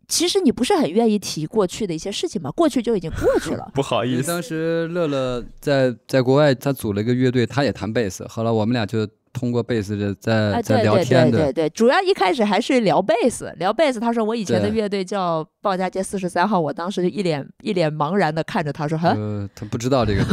[0.07, 3.71] 其实你不是很愿意提过去的一些事情嘛，过去就已经过去了。
[3.73, 8.27] 不好意思当，时乐乐在在国外，他组了一个乐队，他也弹贝斯。
[8.27, 13.99] 后来我们俩就通过贝斯的在哎，在聊天对对对，主要一开始还是聊贝斯，聊贝斯。
[13.99, 20.23] 他说我以前的乐队叫鲍家街四十三号，我当时就一脸一脸茫然的看着他说，哈，呃，他不知道这个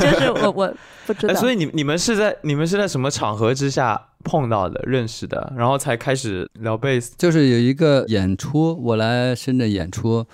[0.00, 0.74] 就是我我
[1.06, 1.34] 不知道。
[1.34, 7.14] 哎，所以你你们是在你们是在什么场合之下碰到的、认识的，然后才开始聊贝斯？
[7.18, 10.24] 就是有一个演出，我来深圳演出，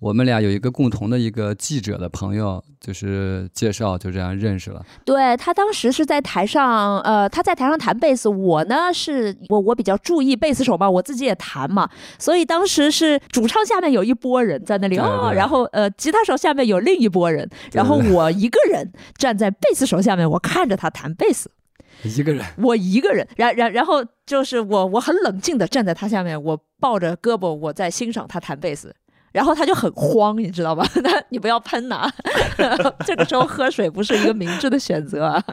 [0.00, 4.84] 我们俩有一个共同的一个记者的朋友，就是介绍，就这样认识了。
[5.04, 21.50] 对他当时是在台上，呃，他在台上弹贝斯，我呢是我我比较注意贝斯手嘛，我自己也弹嘛，所以当时是主唱下面有一波人在那里对哦，对然后呃吉他手下面有另一波人，然后我一个人站在贝斯手下面，我看着他弹贝斯。
[22.04, 28.94] 一个人，我一个人，然然然后就是我我很冷静的站在他下面，我抱着胳膊，我在欣赏他弹贝斯。
[29.38, 30.84] 然后他就很慌，你知道吧？
[31.04, 32.10] 他你不要喷呐、
[33.06, 35.44] 这个时候喝水不是一个明智的选择、啊。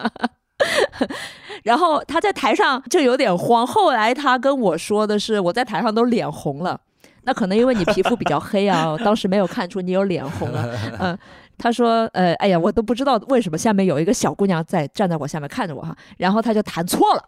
[1.64, 6.82] 然后他在台上就有点慌，后来他跟我说的是，我在台上都脸红了。
[7.28, 10.68] 那可能因为你皮肤比较黑啊，当时没有看出你有脸红了。
[11.00, 11.16] 嗯，
[11.60, 17.24] 他说，呃，哎呀，我都不知道为什么下面有一个小姑娘在站在我下面看着我哈，然后他就弹错了，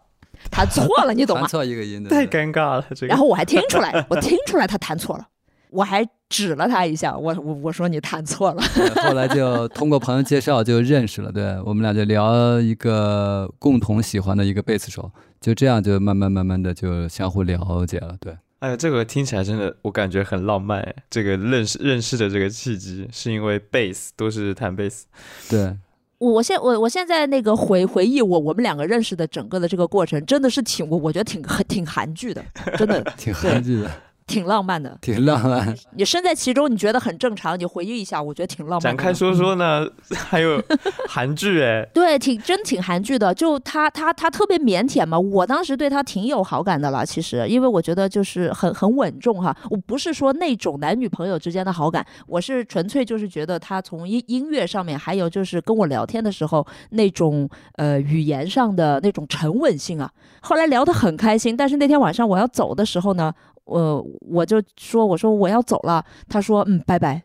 [0.50, 1.48] 弹错了，你懂吗弹？
[1.50, 3.06] 错一个音的，太尴尬了，这个。
[3.08, 5.26] 然后我还听出来，我听出来他弹错了，
[5.70, 8.62] 我还指了他一下，我我我说你弹错了。
[9.02, 18.36] 后来就通过朋友介绍就认识了，对我们俩就聊一个共同喜欢的一个贝斯手，就这样就慢慢慢慢的就相互了解了，对。
[18.60, 20.94] 哎呀，这个听起来真的，我感觉很浪漫哎。
[21.08, 25.06] 这个认识认识的这个契机，是因为贝斯都是弹贝斯。
[25.48, 25.76] 对，
[26.18, 32.44] 我现我我现在那个回回忆我我们两个认识的整个的这个过程，真的是挺我我觉得挺挺韩剧的，
[32.76, 33.88] 真的 挺韩剧的，
[34.28, 34.96] 挺浪漫的。
[35.00, 35.74] 挺浪漫。
[35.96, 38.88] 你身在其中，你觉得很正常，你回忆一下，我觉得挺浪漫的。
[38.88, 40.62] 展开说说呢， 还有
[41.08, 47.04] 韩剧哎， 对，挺真挺韩剧的，就他他他特别腼腆嘛，我当时对他挺有好感的了。
[47.04, 60.10] 其实，因为我觉得就是很很稳重哈，我不是说那种男女朋友之间的好感，我是纯粹就是觉得他从音音乐上面，还有就是跟我聊天的时候那种呃语言上的那种沉稳性啊。
[60.42, 63.32] 后来聊得很开心，但是那天晚上我要走的时候呢，
[63.68, 67.22] 我我就说我说我要走了，他说嗯拜拜，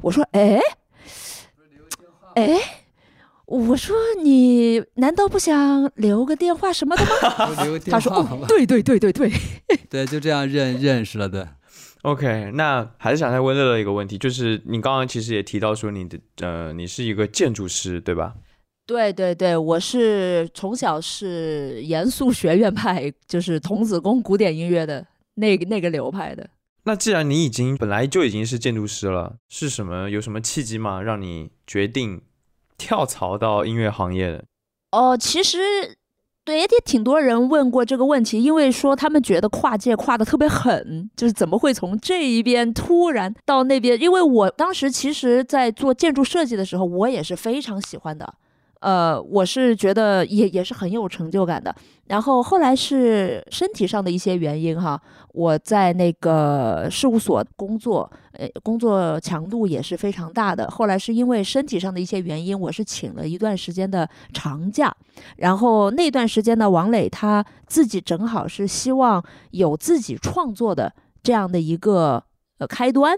[0.00, 0.58] 我说哎
[2.34, 2.60] 哎。
[3.44, 7.52] 我说你难道不想留个电话什么的吗？
[7.64, 9.30] 留个电他说哦对对对对对，
[9.90, 11.46] 对，就这样认认识了，对。
[12.02, 18.36] OK，那还是想再问乐乐一个问题，就是你刚刚其实也提到说你的呃，你是一个建筑师，对吧？
[18.86, 26.50] 对对对，我是从小是严肃学院派，就是童子功古典音乐的那个那个流派的。
[26.84, 31.00] 那既然你已经本来就已经是建筑师了，是什么有什么契机吗？
[31.00, 32.22] 让你决定
[32.76, 34.44] 跳槽到音乐行业的？
[34.90, 35.58] 哦，其实
[36.44, 44.00] 对，也挺多人问过这个问题，因为说他们觉得跨界跨的特别狠，就是怎么会从这一边突然到那边？
[44.00, 48.34] 因为我当时其实，在做建筑设计的时候，我也是非常喜欢的。
[48.82, 51.74] 呃，我是觉得也也是很有成就感的。
[52.06, 55.00] 然后后来是身体上的一些原因哈，
[55.32, 60.68] 我在那个事务所工作，呃，工作强度也是非常大的。
[60.68, 64.94] 后来是因为身体上的一些原因，我是请了一段时间的长假。
[65.36, 70.92] 然后那段时间呢，王磊他自己正好是希望有自己创作的
[71.22, 72.22] 这样的一个
[72.58, 73.16] 呃开端。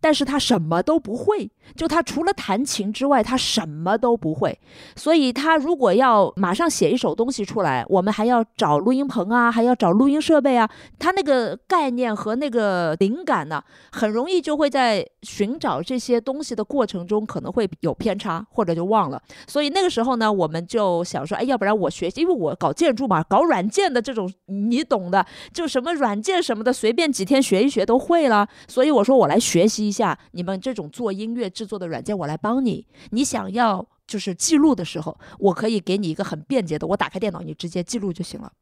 [0.00, 4.58] 但是他什么都不会，就他除了弹琴之外，他什么都不会。
[4.96, 10.68] 所以他如果要马上写一首东西出来，我们还要找录音棚啊，还要找录音设备啊。
[10.98, 19.20] 他那个概念和那个灵感呢，很容易就会在寻找这些东西的过程中可能会有偏差，或者就忘了。
[19.46, 28.48] 所以那个时候呢，我们就想说，哎，要不然我学习，因为我搞建筑嘛，搞软件的这种你懂的，就什么软件什么的，随便几天学一学都会了。
[28.66, 32.86] 所以我说我来学习一下你们这种做音乐制作的软件，我来帮你。
[33.10, 38.52] 你想要就是记录的时候，我可以给你一个很便捷的，我打开电脑你直接记录就行了。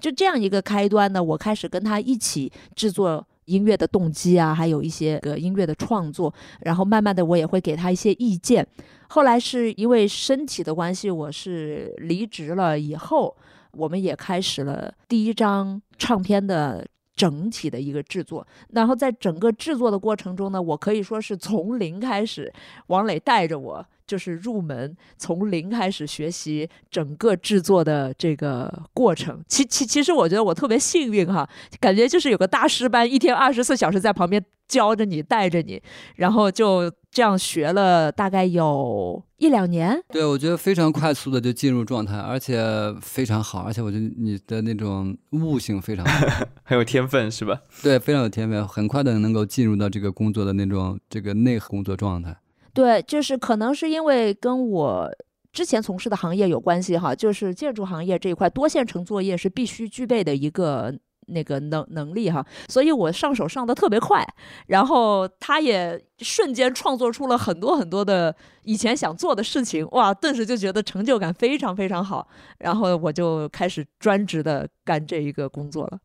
[0.00, 8.66] 就这样一个开端呢，我开始跟他一起制作音乐的动机啊，还有一些个音乐的创作，然后慢慢的我也会给他一些意见。
[9.08, 13.36] 后来是因为身体的关系，我是离职了以后，
[13.72, 18.46] 我们也开始了第一张唱片的整体的一个制作。
[18.70, 22.52] 然后在整个制作的过程中呢，我可以说是从零开始，
[22.88, 23.86] 王磊带着我。
[24.06, 29.42] 就是入门，从零开始学习整个制作的这个过程。
[29.48, 31.48] 其其其实我觉得我特别幸运哈，
[31.80, 35.80] 感觉就是有个大师班，一天二十四小时在旁边教着你，带着你，
[36.16, 40.02] 然后就这样学了大概有一两年。
[40.08, 42.62] 对，我觉得非常快速的就进入状态，而且
[43.00, 46.26] 非常好，而且我觉得你的那种悟性非常好，
[46.64, 47.60] 很有天分是吧？
[47.82, 52.36] 对，非常有天分，很快的能够进入到这个工作的那种这个内核工作状态。
[52.74, 55.10] 对，就是可能是因为跟我
[55.52, 60.94] 之前从事的行业有关系哈，就是建筑行业这一块多线程作业是必须具备的一个
[61.26, 64.26] 那个能能力哈，所以我上手上的特别快，
[64.66, 72.26] 然后他也瞬间创作出了很多很多的以前想做的事情，哇，顿时就觉得成就感非常非常好，
[72.58, 75.98] 然后我就开始专职的干这一个工作了。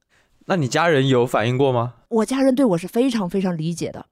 [0.45, 1.95] 那你家人有反应过吗？
[2.09, 4.05] 我家人对我是非常非常理解的。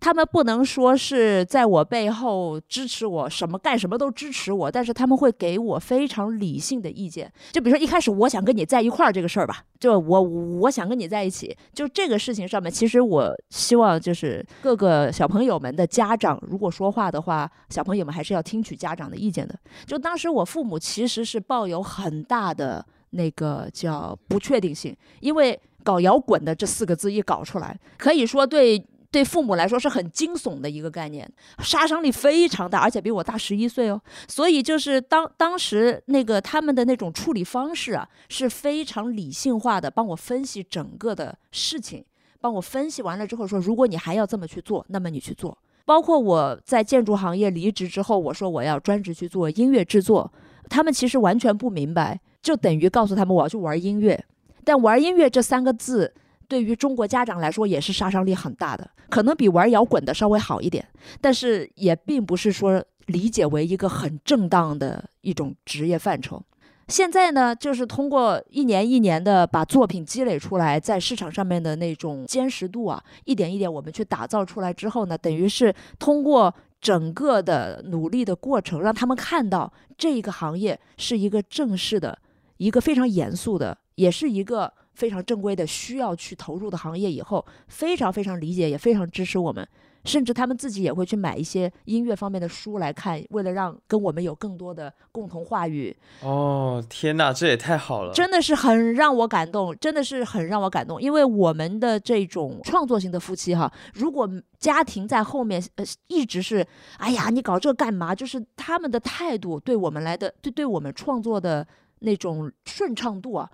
[0.00, 7.32] 他们不能说是在我背后支持我，什么干什么都支持我，但是他们会给我非常理性的意见。
[7.52, 19.58] 就比如说一开始我想跟你在一块儿这个事儿吧，就我我想跟你在一起，就这个事情上面，其实我希望就是各个小朋友们的家长如果说话的话，小朋友们还是要听取家长的意见的。
[19.86, 22.84] 就当时我父母其实是抱有很大的。
[23.14, 28.82] 那个叫不确定性，因为搞摇滚的这四个字一搞出来，可以说对
[29.12, 34.00] 对父母来说是很惊悚的一个概念，杀伤力非常大，而且比我大十一岁哦。
[34.26, 42.02] 所以就是当当时那个他们的那种处理方式啊，是非常理性化的，帮我分析整个的事情，
[42.40, 45.56] 帮我分析完了之后说，如果你还要这么去做，那么你去做。
[45.84, 50.32] 包括我在建筑行业离职之后，我说我要专职去做音乐制作，
[50.70, 54.24] 他们其实完全不明白，就等于告诉他们我要去玩音乐，
[54.64, 56.14] 但玩音乐这三个字。
[56.52, 60.86] 对于中国家长来说，也是杀伤力很大的，可能比玩摇滚的稍微好一点，
[61.18, 66.42] 但是也并不是说理解为一个很正当的一种职业范畴。
[66.88, 82.18] 现在呢，就是通过一年一年的把作品积累出来，在市场上面的那种坚实度啊，一点一点我们去打造出来之后呢，等于是通过整个的努力的过程，让他们看到这个行业是一个正式的、
[82.58, 84.70] 一个非常严肃的，也是一个。
[84.94, 89.66] 非常正规的需要去投入的行业，以后非常非常理解，也非常支持我们，
[90.04, 95.96] 甚至他们自己也会去买一些音乐方面的书来看，为了让跟我们有更多的共同话语。
[96.20, 101.00] 哦，天哪，这也太好了，真的是很让我感动，真的是很让我感动。
[101.00, 104.28] 因为我们的这种创作型的夫妻哈，如果
[104.58, 106.66] 家庭在后面呃一直是，
[106.98, 108.14] 哎呀，你搞这干嘛？
[108.14, 111.66] 就是他们的态度对我们来的，对对我们创作的
[112.00, 113.50] 那种顺畅度啊。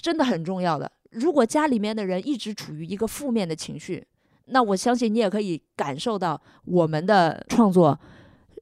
[0.00, 0.90] 真的很重要的。
[1.10, 4.04] 如果家里面的人一直处于一个负面的情绪，
[4.46, 7.98] 那我相信你也可以感受到我们的创作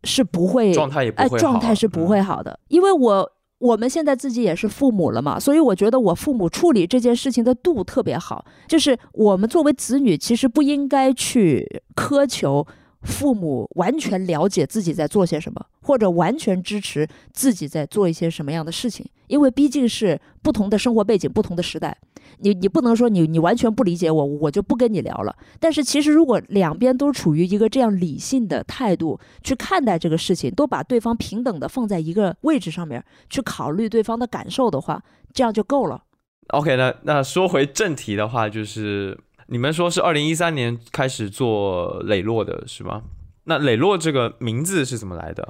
[0.04, 2.58] 是不会状态也不会状态是不会好的。
[2.68, 8.44] 因为我我们现在自己也是父母了嘛，所以我觉得我父母处理这件事情的度特别好。
[8.68, 12.66] 就是我们作为子女，其实不应该去苛求。
[13.02, 21.98] 父母完全了解自己在做些什么，或者完全支持自己在做一些什么样的事情，因为毕竟是不同的生活背景、不同的时代，
[22.38, 25.34] 你你不能说你你完全不理解我，我就不跟你聊了。
[25.58, 36.04] 但是其实如果两边都处于一个这样理性的态度去看待这个事情，都把对方平等的放在一个位置上面去考虑对方的感受的话，这样就够了。
[36.48, 39.18] OK，那那说回正题的话，就是。
[39.52, 43.02] 你们说是二零一三年开始做磊落的是吗？
[43.44, 45.46] 那磊落这个名字是怎么来的？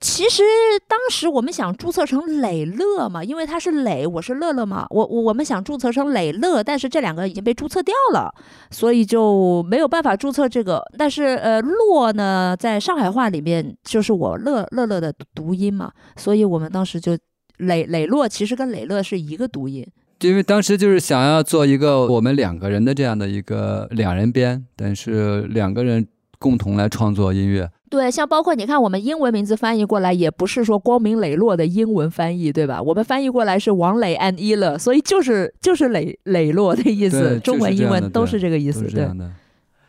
[0.00, 0.42] 其实
[0.88, 4.84] 当时我们想注册成磊乐嘛，因为他是磊，我是乐乐嘛。
[4.90, 8.34] 我我我们想注册成磊乐，但是这两个已经被注册掉了，
[8.72, 10.82] 所以就没有办法注册这个。
[10.98, 17.16] 但是呃，洛呢，在上海话里面就是我乐乐乐的读音嘛，所以我们当时就
[17.58, 19.86] 磊磊落其实跟磊乐是一个读音。
[20.20, 26.06] 因为当时就是想要做一个我们两个人的这样的一个两人编，但是两个人
[26.38, 27.70] 共同来创作音乐。
[27.90, 32.82] 对，像包括你看，我们英文名字翻译过来也不是说光明磊落的英文翻译，对吧？
[32.82, 38.84] 我们翻译过来是王磊 and 一乐，所以就是就是磊磊落的意思，中文英文都是这个意思。
[38.90, 39.06] 对。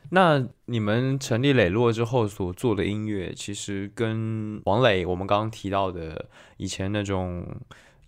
[0.09, 6.25] 那你们成立磊落之后所做的音乐，其实跟王磊我们刚刚提到的
[6.57, 7.45] 以前那种。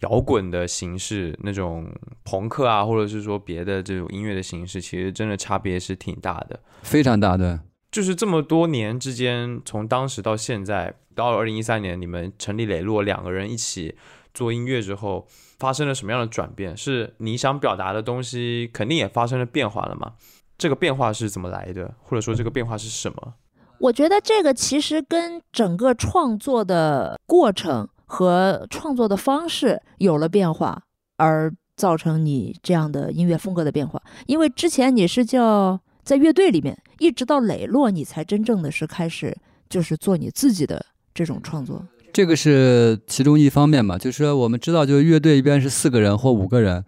[0.01, 1.91] 摇滚的形式，那种
[2.23, 7.59] 朋克啊，或者是说别的这种音乐的形式，其实真的差别是挺大的，非常大的。
[7.91, 13.95] 就是这么多年之间，从当时到现在，到了二零一三年，你们成立磊落，两个人一起
[14.33, 15.27] 做音乐之后，
[15.57, 16.77] 发生了什么样的转变？
[16.77, 20.13] 是你想表达的东西，肯定也发生了变化了吗？
[20.57, 21.95] 这个变化是怎么来的？
[22.03, 23.33] 或者说这个变化是什么？
[23.79, 27.89] 我觉得这个其实跟整个创作的过程。
[28.09, 30.81] 和创作的方式有了变化，
[31.17, 34.01] 而造成你这样的音乐风格的变化。
[34.25, 39.37] 因为之前你是叫在乐队里面，一直到磊落，你才真正的是开始
[39.69, 40.83] 就是做你自己的
[41.13, 41.85] 这种创作。
[42.11, 46.83] 这个是其中一方面嘛，就是说我们知道，就是乐队一般是四个人或五个人，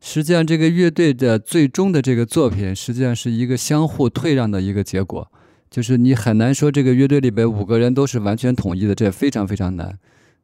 [0.00, 5.30] 实际上这个乐队的最终的这个作品，实际上是一个相互退让的一个结果，
[5.70, 9.98] 就是你很难说这个乐队里边五个人都是完全统一的，这非常非常难。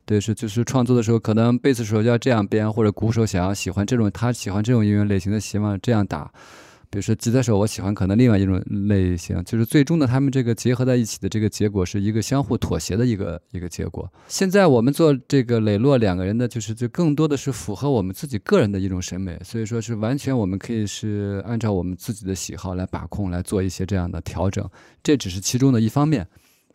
[0.09, 6.33] 对，是就是创作的时候，可能贝斯手要这样编，或者鼓手想要喜欢这种，他喜欢这种音乐类型的，希望这样打。
[6.89, 14.11] 比如说吉他手，我喜欢可能另外一种类型，就是最终的他们这个结合在一起的这个结果，是一个相互妥协的一个一个结果。
[14.29, 24.67] 现在我们做这个磊落两个人的，就是就更多的是符合我们自己个人的一种审美，所以说是完全我们可以是按照我们自己的喜好来把控来做一些这样的调整，
[25.03, 26.27] 这只是其中的一方面。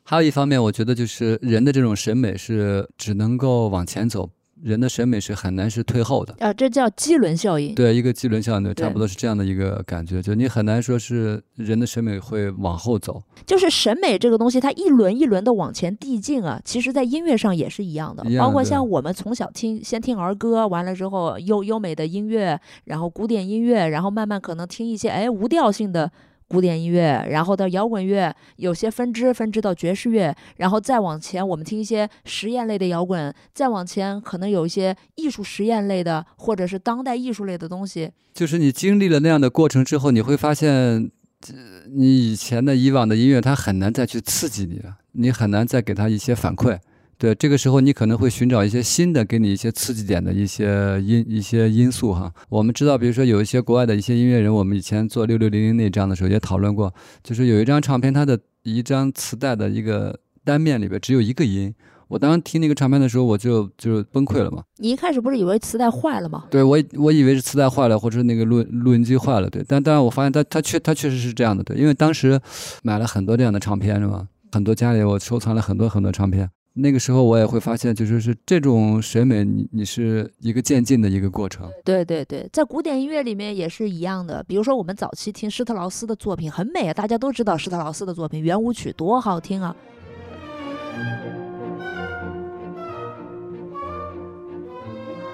[0.04, 4.30] 还有一方面，我觉得就是人的这种审美是只能够往前走，
[4.62, 6.36] 人的审美是很难是退后的。
[6.40, 7.74] 啊，这叫基轮效应。
[7.74, 13.24] 对，一个基轮效应，差不多是这样的一个感觉，就你很难说是人的审美会往后走。
[13.46, 18.30] 就是审美这个东西，它一轮一轮的往前递进啊，其实在音乐上也是一样的。
[18.32, 26.12] 样包括像我们从小听，先听儿歌，完了之后优优美的音乐，然后古典音乐，然后慢慢可能听一些哎无调性的。
[26.54, 38.12] 古典音乐，然后到摇滚乐，有些分支分支到爵士乐，然后再往前，我们听一些实验类的摇滚，再往前可能有一些艺术实验类的，或者是当代艺术类的东西。
[38.36, 41.10] 就是你经历了那样的过程之后，你会发现，
[41.42, 41.56] 这
[41.92, 46.78] 你以前的以往的音乐，它很难再去刺激你了，你很难再给它一些反馈。
[47.24, 52.30] 对，这个时候你可能会寻找一些新的，给你一些刺激点的一些因一些因素哈。
[52.50, 56.94] 我们知道，比如说有一些国外的一些音乐人，我们以前做六六零零那张的时候也讨论过，
[57.24, 61.74] 就是有一张唱片，它的一张磁带的一个单面里边只有一个音。
[62.10, 64.62] 我当时听那个唱片的时候，我就就崩溃了嘛。
[64.80, 66.44] 你一开始不是以为磁带坏了吗？
[66.52, 69.64] 对我我以为是磁带坏了，或者是那个录录音机坏了，对。
[69.66, 71.78] 但当然我发现它它确它确实是这样的，对。
[71.78, 72.38] 因为当时
[72.84, 74.28] 买了很多这样的唱片，是吧？
[74.52, 76.50] 很多家里我收藏了很多很多唱片。
[76.76, 81.70] 那个时候我也会发现，就是是这种审美，你你是一个渐进的一个过程。
[81.86, 84.44] 对对对，在古典音乐里面也是一样的。
[84.48, 89.76] 比如说，我们早期听施特劳斯的作品很美啊，大家都知道施特劳斯的作品圆舞曲多好听啊。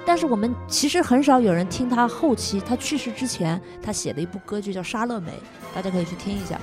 [0.04, 5.30] 但是我们其实很少有人听他后期，他去世之前，他写的一部歌剧叫《莎乐美》，
[5.74, 6.60] 大家可以去听一下。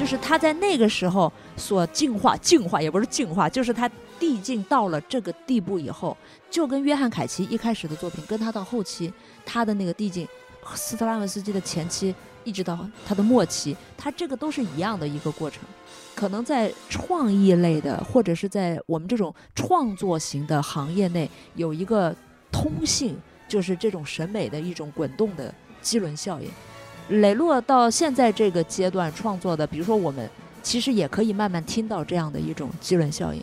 [0.00, 3.86] 就是他在那个时候所进化，进化也不是进化，就是他
[4.18, 6.16] 递进到了这个地步以后，
[6.50, 9.12] 就跟约翰凯奇一开始的作品，跟他到后期
[9.44, 10.26] 他的那个递进，
[10.74, 15.60] 斯特拉文斯基的前期，一直到他的末期，他这个都是一样的一个过程。
[16.14, 22.16] 可能在创意类的，或者是在我们这种创作型的行业内，有一个
[22.50, 26.50] 通性，就是这种审美的一种滚动的基轮效应。
[27.10, 30.28] 磊落到现在这个阶段创作的，比如说我们
[30.62, 33.42] 其实也可以慢慢听到这样的一种基轮效应。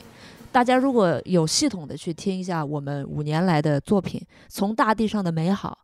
[0.52, 5.78] 大家如果有系统的去听一下我们五年来的作品，从大地上的美好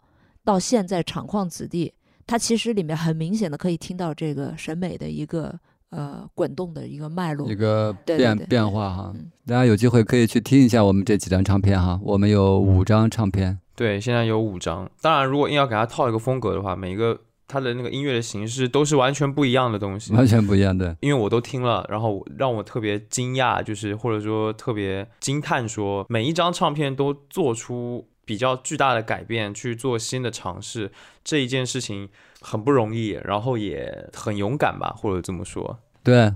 [0.43, 1.93] 到现在厂矿子弟，
[2.25, 5.53] 它其实里面很明显的可以听到这个审美的一个
[5.89, 7.55] 呃滚动的一个脉络一。
[7.55, 14.89] 个变对对对变化哈嗯，大家有机会可以去听一下我们这几张唱片哈，我们有五张唱片，对，现在有五张。
[15.01, 17.19] 当然，如果硬要给它套一个风格的话，每一个
[17.54, 20.12] 它的那个音乐的形式都是完全不一样的东西。
[20.14, 20.97] 完全不一样的。
[21.01, 30.91] 因为我都听了，然后让我特别惊讶，就是或者说特别惊叹说，每一张唱片都做出比较巨大的改变，去做新的尝试，
[31.24, 32.10] 这一件事情
[32.41, 35.78] 很不容易，然后也很勇敢吧，或者这么说。
[36.01, 36.34] 对，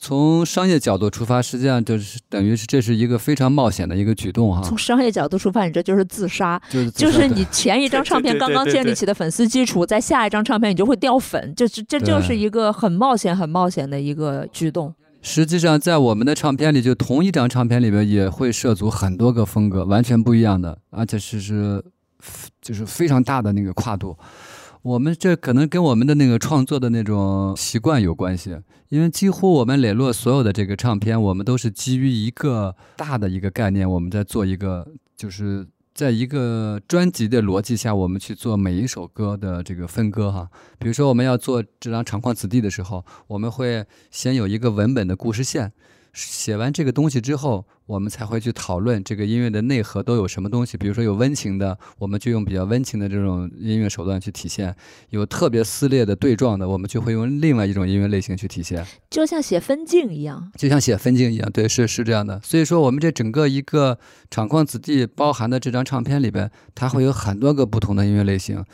[0.00, 6.60] 从商业角度出发，实际上就是等于是这是一个非常冒险的一个举动哈，从商业角度出发，你这就是自杀。
[6.70, 14.94] 就是就是你前一张唱片刚刚建立起的粉丝基础，在下一张唱片你就会掉粉，就是这就是一个很冒险、很冒险的一个举动。
[15.20, 21.84] 实际上，在我们的唱片里，就同一张唱片里边也会涉足很多个风格，完全不一样的，而且是是
[22.62, 24.16] 就是非常大的那个跨度。
[24.82, 28.56] 我们这可能跟我们的那个创作的那种习惯有关系，
[28.88, 35.66] 因为几乎我们磊落所有的这个唱片，我们都是基于一个大的一个概念，我们在做一个就是。
[35.94, 40.48] 在一个专辑的逻辑下，我们去做每一首歌的这个分割哈。
[40.78, 45.72] 比如说，我们要做这张《长矿子弟》的时候，我们会先有一个文本的故事线，
[46.18, 50.76] 写完这个东西之后，我们才会去讨论这个音乐的内核都有什么东西。
[50.76, 54.72] 比如说有温情的，我们就用比较温情的这种音乐手段去体现；
[55.10, 58.84] 有特别撕裂的对撞的，我们就会用另外一种音乐类型去体现。
[59.08, 62.40] 就像写分镜一样，就像写分镜一样，对，是是这样的。
[62.42, 63.96] 所以说，我们这整个一个
[64.28, 68.64] 厂矿子弟包含的这张唱片里边，它会有很多个不同的音乐类型。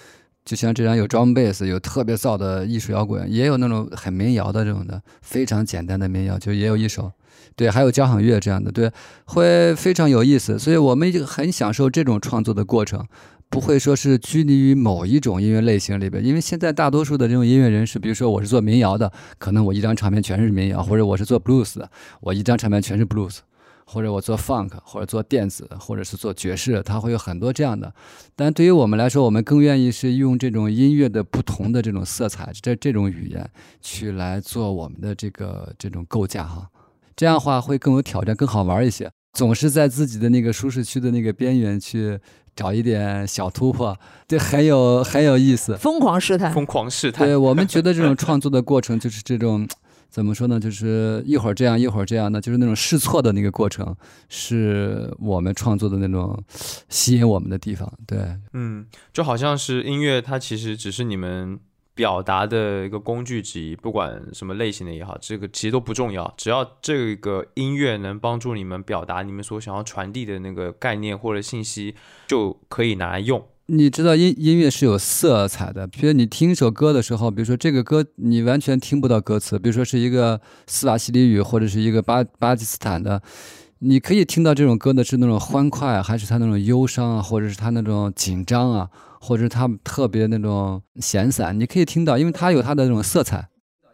[0.47, 7.13] 就像这张有 drum bass，有特别燥的艺术摇滚，也有那种很民谣的这种的，非常简单的民谣，就也有一首。
[7.57, 8.91] 对，还有交响乐这样的，对，
[9.27, 10.59] 会非常有意思。
[10.59, 13.07] 所以我们就很享受这种创作的过程。
[13.51, 21.89] 不会说是拘泥于某一种音乐类型里边，因为现在大多数的这种音乐人是，比如说我是做民谣的，可能我一张唱片全是民谣，或者我是做 blues 的，
[22.21, 23.39] 我一张唱片全是 blues，
[23.87, 27.95] 或者我做 funk，或者做电子，或者是做爵士，它会有很多这样的。
[28.35, 33.49] 但对于我们来说，我们更愿意是用这种音乐的不同的这种色彩，这这种语言
[33.81, 36.69] 去来做我们的这个这种构架哈，
[37.17, 39.11] 这样的话会更有挑战，更好玩一些。
[39.33, 42.19] 总是在自己的那个舒适区的那个边缘去
[42.55, 43.97] 找一点小突破，
[44.29, 45.77] 这很有很有意思。
[45.77, 49.67] 疯狂试探，疯狂试探对，我们觉得这种创作的过程就是这种。
[50.11, 50.61] 怎么说呢？
[50.61, 53.93] 就是一会儿这样，一会儿这样的，就是那种试错的那个过程，
[54.29, 56.41] 是我们创作的那种
[56.89, 57.93] 吸引我们的地方。
[58.07, 58.21] 对，
[58.53, 61.59] 嗯，就好像是音乐，它其实只是你们
[61.95, 71.95] 表达的一个工具之一，不管什么类型的也好，这个其实都不重要，只要这个音乐能帮助你们表达你们所想要传递的那个概念或者信息，
[72.27, 73.47] 就可以拿来用。
[73.67, 83.23] 你知道音音乐是有色彩的，比如你听一首歌的时候，比如说这个歌你完全听不到歌词，比如说是一个斯瓦西里语或者是一个巴巴基斯坦的，
[83.85, 88.89] 你可以听到这种歌的是那种欢快，还是他那种忧伤啊，或者是他那种紧张啊，
[89.21, 93.47] 或者是他特别那种闲散，你可以听到，因为他有他的那种色彩。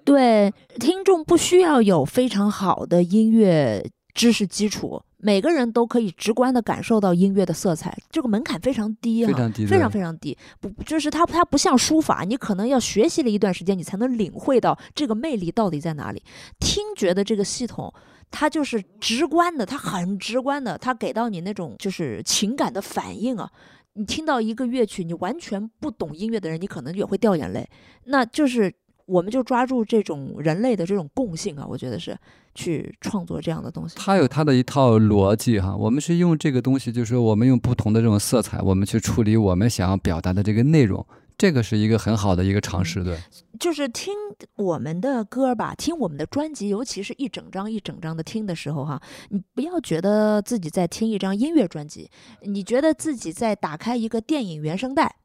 [0.05, 3.85] 对，听众不需要有非常好的音乐
[4.15, 5.03] 知识基础。
[5.23, 10.39] 每个人都可以直观的感受到音乐的色彩，这个门槛非常低非常低，非常非常低。
[10.61, 16.23] 不，就是它它不像书法，你可能要学习了一段时间，你才能领会到这个魅力到底在哪里。
[16.59, 17.93] 听觉的这个系统，
[18.31, 23.51] 它就是直观的，它很直观的，它给到你那种就是情感的反应啊。
[23.95, 27.69] 你听到一个乐曲，你完全不懂音乐的人，你可能也会掉眼泪。
[28.05, 28.73] 那就是。
[29.07, 32.17] 我们就抓住这种人类的这种共性啊，我觉得是
[32.55, 33.97] 去创作这样的东西。
[33.99, 41.05] 它有它的一套逻辑哈，我们是用这个东西，就是我们用不同的这种色彩，我们去处理我们想要表达的这个内容，
[41.41, 43.19] 这个是一个很好的一个尝试，对。
[43.59, 44.13] 就是听
[44.57, 52.11] 我们的歌吧，听我们的专辑，尤其是一整张一整张的听的时候哈，你不要觉得自己在听一张音乐专辑，
[52.43, 55.17] 你觉得自己在打开一个电影原声带。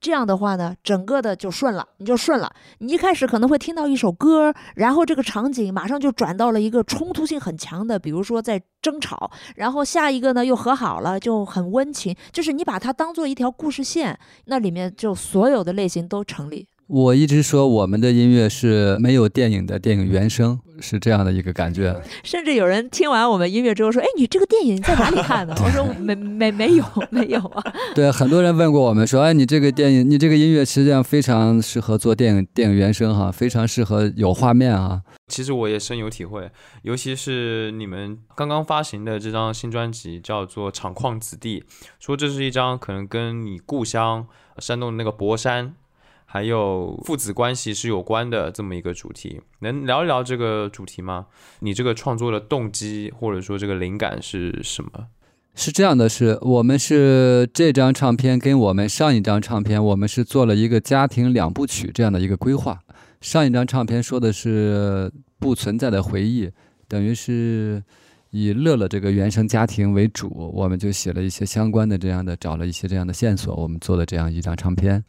[0.00, 2.50] 这样的话呢，整个的就顺了，你就顺了。
[2.78, 12.16] 你一开始可能会听到一首歌，然后这个场景马上就转到了一个冲突性很强的，比如说在争吵，然后下一个呢又和好了，就很温情。
[12.32, 16.66] 就是你把它当做一条故事线，那里面就所有的类型都成立。
[16.92, 21.94] 我一直说我们的音乐是没有电影的电影原声，是这样的一个感觉。
[22.24, 27.62] 甚至有人听完我们音乐之后说：“哎，你这个电影在哪里看的？”我说：“没没没有没有啊。
[27.94, 36.50] ”对，很多人问过我们说：“哎，你这个电影，你这个音乐实际上非常适合做电影电影原声哈，非常适合有画面啊。”其实我也深有体会，
[36.82, 41.60] 尤其是你们刚刚发行的这张新专辑叫做《厂矿子弟》，
[42.00, 44.26] 说这是一张可能跟你故乡
[44.58, 45.76] 山东的那个博山。
[46.32, 51.26] 还有父子关系是有关的这么一个主题，能聊一聊这个主题吗？
[51.58, 55.08] 你这个创作的动机或者说这个灵感是什么？
[55.56, 62.78] 是这样的，是我们是这张唱片跟我们上一张唱片，我们是做了一个家庭两部曲这样的一个规划。
[63.20, 65.10] 上一张唱片说的是
[65.40, 66.48] 不存在的回忆，
[66.86, 67.82] 等于是
[68.30, 75.02] 以乐乐这个原生家庭为主，我们就写了一些相关的这样的，找了一些这样的线索，我们做的这样一张唱片。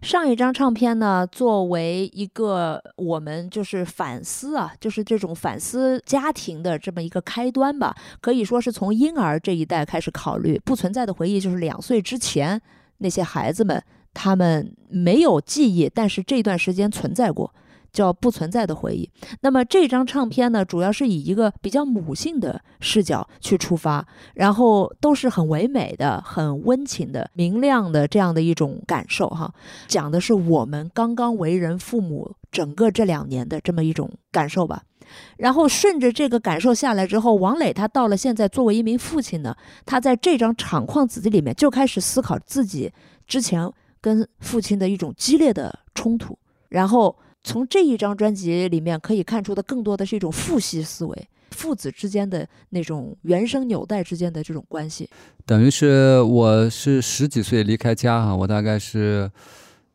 [0.00, 12.60] 上一张唱片呢，作为一个我们就是反思啊，就是这种反思家庭的这么一个开端吧，可以说是从婴儿这一代开始考虑不存在的回忆，就是两岁之前
[12.98, 13.82] 那些孩子们，
[14.14, 17.54] 他们没有记忆，但是这段时间存在过。
[17.92, 19.08] 叫不存在的回忆。
[19.42, 29.52] 那么这张唱片呢，主要是以一个比较母性的视角去出发，然后都是很唯美的、很温情的、明亮的这样的一种感受哈。
[29.86, 34.82] 讲的是我们刚刚为人父母整个这两年的这么一种感受吧。
[35.36, 42.90] 然后顺着这个感受下来之后，王磊他到了现在作为一名父亲呢，他在这张《厂矿子弟》里面就开始思考自己
[43.26, 43.70] 之前
[44.00, 46.38] 跟父亲的一种激烈的冲突，
[46.70, 47.14] 然后。
[47.44, 55.08] 从这一张专辑里面可以看出的，更多的是一种父系思维，父子之间的那种原生纽带之间的这种关系。
[55.44, 59.28] 等于是我是十几岁离开家哈，我大概是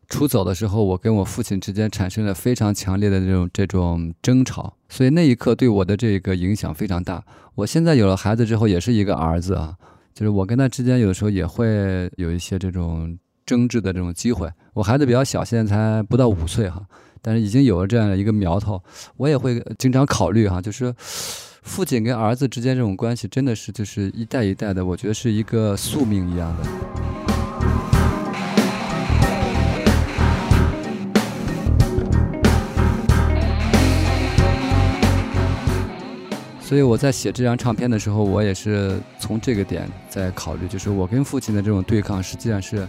[0.10, 7.24] 出走的时候，我跟我父亲之间产生了非常强烈的这种这种争吵，所以那一刻对我的这个影响非常大。
[7.56, 9.74] 我现在有了孩子之后，也是一个儿子啊，
[10.14, 14.52] 就是我跟他之间有的时候也会有一些这种争执的这种机会。
[14.74, 16.86] 我孩子比较小，现在才不到五岁哈。
[17.22, 18.82] 但是已经有了这样的一个苗头，
[19.18, 26.63] 我也会经常考虑哈，就是父亲跟儿子之间这种关系，真的是就是一代一代的，我觉得是一个宿命一样的。
[36.61, 42.88] 所以我在写这张唱片的时候，我也是从这个点在考虑，就是我跟父亲的这种对抗，实际上是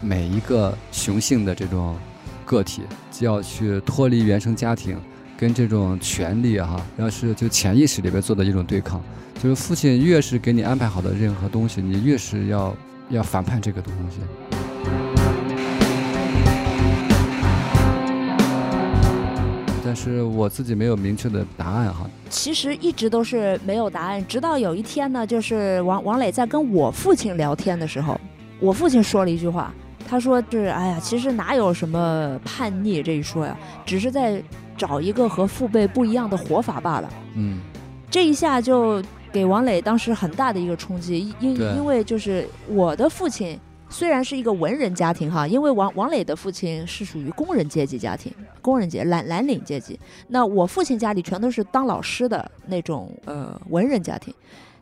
[0.00, 1.96] 每一个雄性的这种。
[2.46, 2.82] 个体
[3.16, 4.98] 就要去脱离原生家庭，
[5.38, 9.00] 跟这种权利哈，要是就潜意识里边做的一种对抗，
[9.40, 12.76] 就是父亲越是给你安排好的任何东西，你越是要
[13.10, 14.18] 要反叛这个东西。
[19.84, 22.10] 但是我自己没有明确的答案哈。
[22.28, 28.20] 其实一直都是没有答案，直到有一天呢，就是王王磊在跟我父亲聊天的时候，
[28.58, 29.72] 我父亲说了一句话，
[30.14, 34.40] 他说是哎呀，其实哪有什么叛逆这一说呀，只是在
[34.76, 37.10] 找一个和父辈不一样的活法罢了。
[37.34, 37.60] 嗯，
[38.08, 39.02] 这一下就
[39.32, 43.58] 给王磊当时很大的一个冲击，因因为就是我的父亲
[43.88, 49.98] 虽然是一个文人家庭哈，因为王王磊的父亲是属于工人阶级家庭，工人阶蓝蓝领阶级，
[50.28, 54.32] 那我父亲家里全都是当老师的那种呃文人家庭。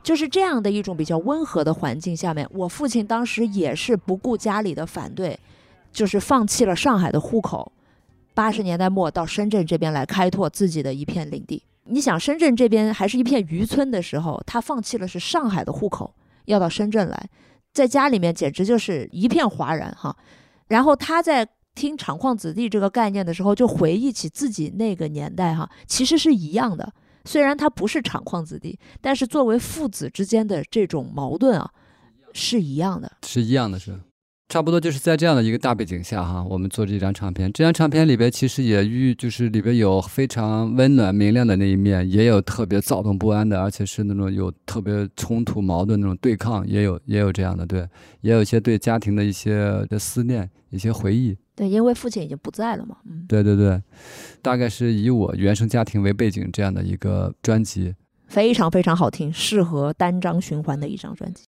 [0.02, 5.38] 就是这样的一种比较温和的环境下面，我父亲当时也是不顾家里的反对，
[5.92, 7.70] 就是放弃了上海的户口，
[8.34, 11.62] 八十年代末到深圳这边来开拓自己的一片领地。
[11.84, 16.12] 你想，深圳这边还是一片渔村的时候，他放弃了是上海的户口，
[16.46, 17.28] 要到深圳来，
[17.72, 20.16] 在家里面简直就是一片哗然哈。
[20.68, 26.92] 然后他在听“厂矿子弟”这个概念的时候，就回忆起自己那个年代哈，其实是一样的。
[27.24, 31.70] 虽然他不是厂矿子弟，但是作为父子之间的这种矛盾啊，
[32.32, 33.10] 是一样的。
[33.26, 33.98] 是一样的是，
[34.48, 37.50] 差不多就是在这样的一个大背景下哈，我们做这张唱片。
[37.52, 47.88] 这张唱片里边其实也寓就是里边有非常温暖明亮的那一面，也有特别躁动不安的，而且是那种有特别冲突矛盾那种对抗，也有也有这样的对，
[48.20, 51.36] 也有一些对家庭的一些的思念，一些回忆。
[51.54, 53.82] 对，因为父亲已经不在了嘛，嗯，对对对，
[54.40, 57.94] 大概是以我原生家庭为背景这样的一个专辑。
[58.28, 61.44] 非常非常好听，适合单张循环的一张专辑。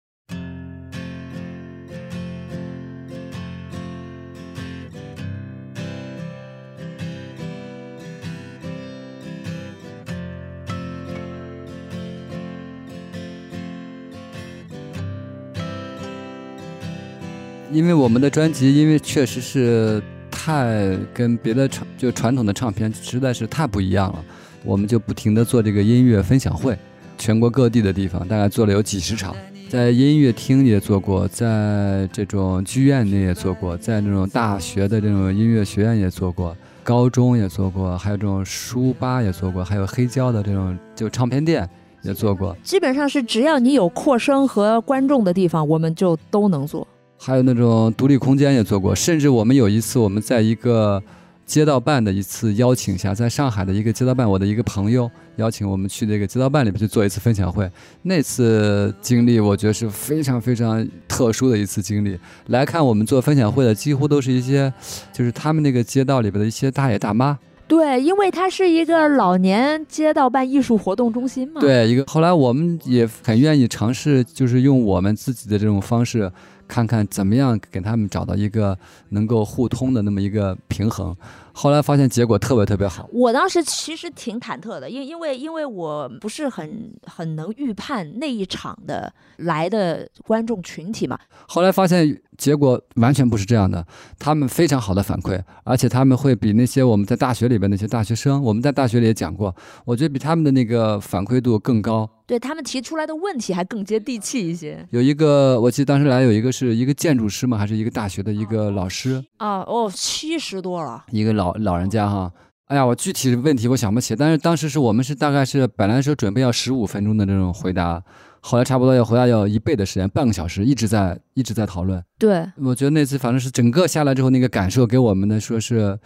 [17.71, 24.23] 因为我们的专辑，因为确实是太跟别的唱就传统的唱片实在是太不一样了，
[24.65, 26.77] 我们就不停的做这个音乐分享会，
[27.17, 29.33] 全国各地的地方大概做了有几十场，
[29.69, 41.67] 在音乐厅也做过，在这种剧院里也做过，在那种大学的这种音乐学院也做过，高中也做过，还有这种书吧也做过，还有黑胶的这种就唱片店
[42.01, 42.53] 也做过。
[42.63, 46.85] 基本上是只要你有扩声和观众的地方，我们就都能做。
[47.23, 50.99] 还有那种独立空间也做过，甚至我们有一次我们在一个
[51.45, 57.69] 街道办的一次邀请下，在上海的一个街道办，我的一个朋友邀请我们去那个街道办里面去做一次分享会。
[58.01, 62.17] 那次经历我觉得是非常非常特殊的一次经历。
[62.47, 64.73] 来看我们做分享会的，几乎都是一些
[65.13, 67.37] 就是他们那个街道里边的一些大爷大妈。
[67.67, 76.29] 对，因为它是一个老年街道办艺术活动中心嘛。，对，一个后来我们也很愿意尝试，就是用我们自己的这种方式，
[76.71, 78.77] 看看怎么样给他们找到一个
[79.09, 81.13] 能够互通的那么一个平衡。
[81.53, 83.09] 后来发现结果特别特别好。
[83.11, 91.17] 我当时其实挺忐忑的，因因为因为我不是很很能预判那一场的来的观众群体嘛。
[91.47, 93.85] 后来发现结果完全不是这样的，
[94.17, 102.09] 他们非常好的反馈，而且他们会比那些我们在大学里边那些大学生，我们在大学里也讲过，我觉得比他们的那个反馈度更高。
[102.27, 109.59] 对他们提出来的问题还更接地气一些有一个，我记得当时来有一个是一个建筑师嘛，还是一个大学的一个老师，啊！
[109.61, 112.31] 哦，七十多了，一个老老老人家哈。
[112.65, 118.01] 哎呀，我具体问题我想不起，但是当时是我们是大概是本来说准备要十五分钟的这种回答，
[118.39, 122.01] 后来差不多要回答要一倍的时间，半个小时一直在一直在讨论。
[122.17, 125.99] 对，我觉得那次反正是整个下来之后，那个感受给我们的说是，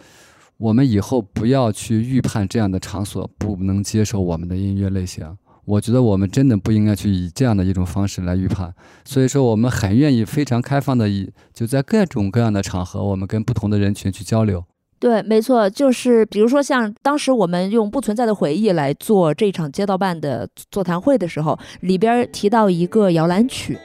[0.56, 5.36] 我们以后不要去预判这样的场所不能接受我们的音乐类型。
[5.66, 8.74] 我觉得我们真的不应该去以这样的一种方式来预判，
[9.04, 14.64] 所以说我们很愿意非常开放的以就在各种各样的场合，我们跟不同的人群去交流。
[14.98, 23.78] 对，没错，就是比如说像当时我们用不存在的回忆来做这场街道办的座谈会的时候，里边提到一个摇篮曲，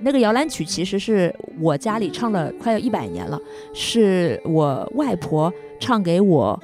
[0.00, 3.38] 那个摇篮曲其实是我家里唱了快要一百年了，
[3.74, 6.60] 是我外婆唱给我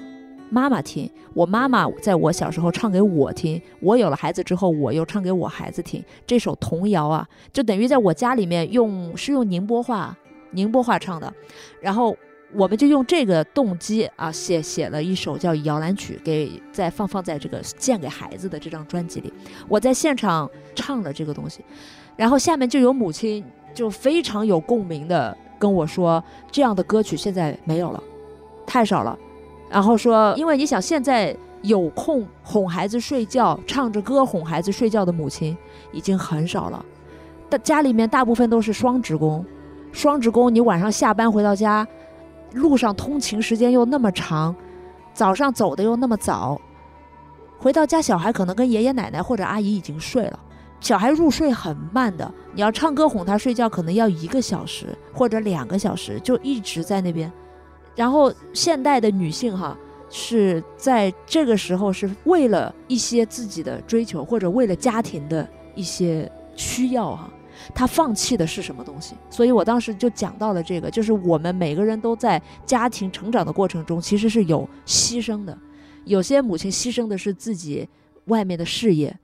[0.50, 6.02] 妈妈听，我妈妈在我小时候唱给我听，我有了孩子之后我又唱给我孩子听。
[6.26, 10.16] 这首童谣啊，就等于在我家里面用是用宁波话
[10.52, 11.32] 宁波话唱的，
[11.80, 12.16] 然后
[12.52, 19.32] 我们就用这个动机啊，写写了一首叫《摇篮曲》，给在放放在这个献给孩子的这张专辑里。
[19.68, 21.64] 我在现场唱了这个东西，
[22.16, 23.44] 然后下面就有母亲
[23.74, 28.02] 就非常有共鸣的跟我说，这样的歌曲现在没有了，
[28.66, 29.18] 太少了。
[29.70, 35.56] 然后说，因为你想现在有空哄孩子睡觉，唱着歌哄孩子睡觉的母亲
[35.92, 36.84] 已经很少了，
[37.48, 39.44] 但家里面大部分都是双职工，
[39.90, 41.86] 双职工你晚上下班回到家。
[42.52, 44.54] 路上通勤时间又那么长，
[45.12, 46.60] 早上走的又那么早，
[47.58, 50.38] 回到家小孩可能跟爷爷奶奶或者阿姨已经睡了，
[50.84, 57.32] 小孩入睡很慢的，你要唱歌哄他睡觉，可能要一个小时或者两个小时，就一直在那边。
[57.96, 59.74] 然后现代的女性哈
[60.10, 67.32] 是在这个时候是为了一些自己的追求或者为了家庭的一些需要哈。
[67.74, 69.14] 她放弃的是什么东西？
[69.30, 75.56] 所以我当时就讲到了这个，就是我们每个人都在家庭成长的过程中，其实是有牺牲的。
[76.04, 77.88] 有些母亲牺牲的是自己
[78.26, 79.16] 外面的事业，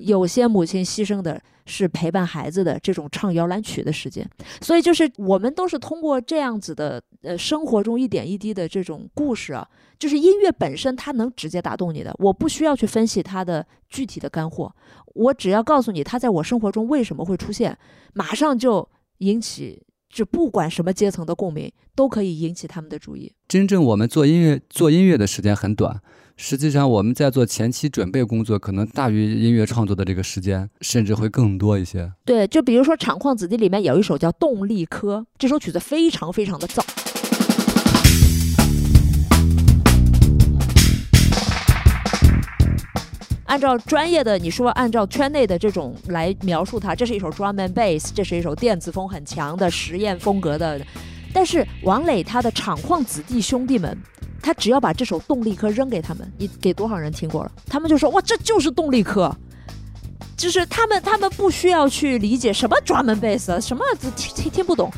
[0.00, 4.28] 有些母亲牺牲的是陪伴孩子的这种唱摇篮曲的时间。
[4.60, 9.66] 所以就是我们都是通过这样子的呃生活中一点一滴的这种故事啊。
[9.98, 12.14] 就是音乐本身，它能直接打动你的。
[12.18, 14.74] 我不需要去分析它的具体的干货，
[15.14, 17.76] 我只要告诉你它在我生活中为什么会出现，
[18.14, 18.88] 马上就
[19.18, 23.30] 引起，就不管什么阶层的共鸣，都可以引起他们的注意。
[23.46, 26.00] 真正我们做音乐做音乐的时间很短，
[26.42, 32.10] 实际上我们在做前期准备工作，可能大于音乐创作的这个时间，甚至会更多一些。
[32.24, 36.82] 对，就比如说《厂矿子弟》里面有一首叫《动力科》，这首曲子非常非常的早。
[43.44, 50.80] 按照专业的你说，按照圈内的这种来描述它，这是一首 drum and bass，这是一首电子风很强的实验风格的。
[51.34, 53.96] 但是王磊他的厂矿子弟兄弟们，
[54.42, 57.52] 他只要把这首动力科扔给他们，你给多少人听过了？
[57.66, 59.34] 他们就说哇，这就是动力科，
[60.36, 64.90] 就是他们他们不需要去理解什么 drum bass，什么听听听不懂。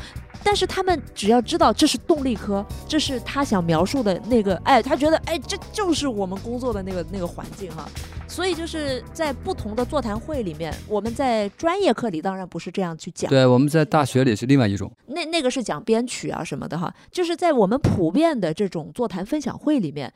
[0.45, 7.87] 但是他们只要知道这是动力科，这是他想描述的那个，哎，他觉得哎，这就是我们工作的那个那个环境哈。
[8.33, 14.91] 所以就是在不同的座谈会里面，我们在专业课里当然不是这样去讲，对，我们在大学里是另外一种。
[15.05, 20.11] 那那个是讲编曲啊什么的哈，就是在我们普遍的这种座谈分享会里面。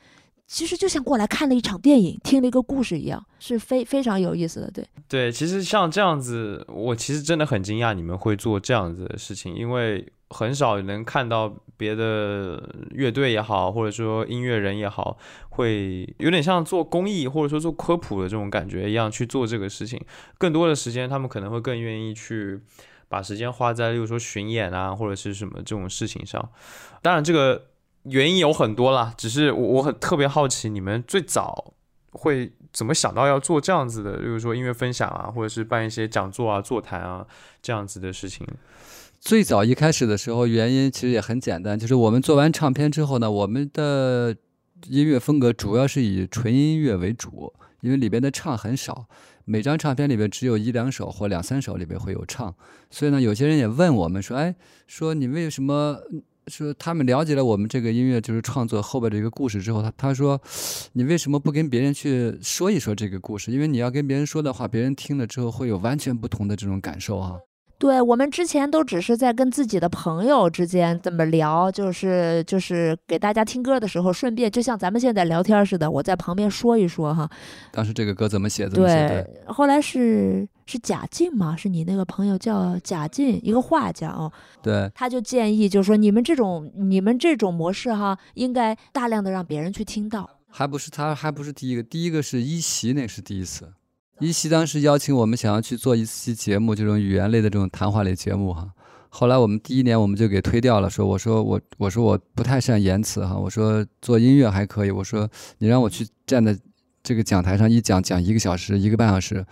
[0.47, 4.71] 其实就像过来看了一场电影，听了一个故事一样，是非非常有意思的。
[4.71, 12.61] 对对，其实像这样子，我其实真的很惊讶你们会做这样子的事情，因为很少能看到别的
[12.91, 15.17] 乐队也好，或者说音乐人也好，
[15.49, 19.99] 会有点像做公益或者说做科普的这种感觉一样去做这个事情。
[20.37, 22.59] 更多的时间，他们可能会更愿意去
[23.07, 26.49] 把时间花在，例如说巡演啊，或者是什么这种事情上。
[27.01, 27.67] 当然，这个。
[28.03, 31.73] 原因有很多啦，只是我我很特别好奇，你们最早
[32.11, 37.27] 会怎么想到要做这样子的，比如说音乐分享啊，或者是办一些讲座啊、座谈啊
[37.61, 38.47] 这样子的事情。
[39.27, 44.33] 最早一开始的时候，原因其实也很简单，就是我们做完唱片之后呢，我们的
[44.87, 47.51] 音乐风格主要是以纯音乐为主，
[47.81, 49.09] 因为里边的唱很少，
[49.43, 52.55] 每张唱片里边只有一两首或两三首里边会有唱，
[52.89, 54.55] 所以呢，有些人也问我们说，哎，
[54.87, 55.99] 说你为什么？
[56.47, 60.41] 说他们了解了我们这个音乐就是创作后边的一个故事之后，他他说，
[60.93, 63.51] 你为什么不跟别人去说一说这个故事？
[63.51, 67.35] 因为你要跟别人说的话，别人听了之后会有完全不同的这种感受啊。
[67.79, 77.29] 对我们之前都只是在跟自己的朋友之间这么聊，就是就是给大家听歌的时候，顺便就像咱们现在聊天似的，我在旁边说一说哈。
[77.71, 78.67] 当时这个歌怎么写？
[78.67, 79.07] 怎么写？
[79.07, 84.31] 对，后来是是贾静嘛，是你那个朋友叫贾静，一个画家哦。
[84.63, 84.91] 对。
[84.95, 90.27] 他就建议，就是说你们这种你们这种模式哈，应该大量的让别人去听到。
[90.49, 93.71] 还不是他，还不是第一个，第一个是一席，那是第一次。
[94.19, 98.67] 一席当时邀请我们，想要去做一期节目，这种语言类的这种谈话类节目哈。
[99.09, 106.57] 后来我们第一年我们就给推掉了，说我说我我说我不太善言辞哈，我说做音乐还可以，我说你让我去站在
[107.03, 109.45] 这个讲台上一讲讲一个小时一个半小时，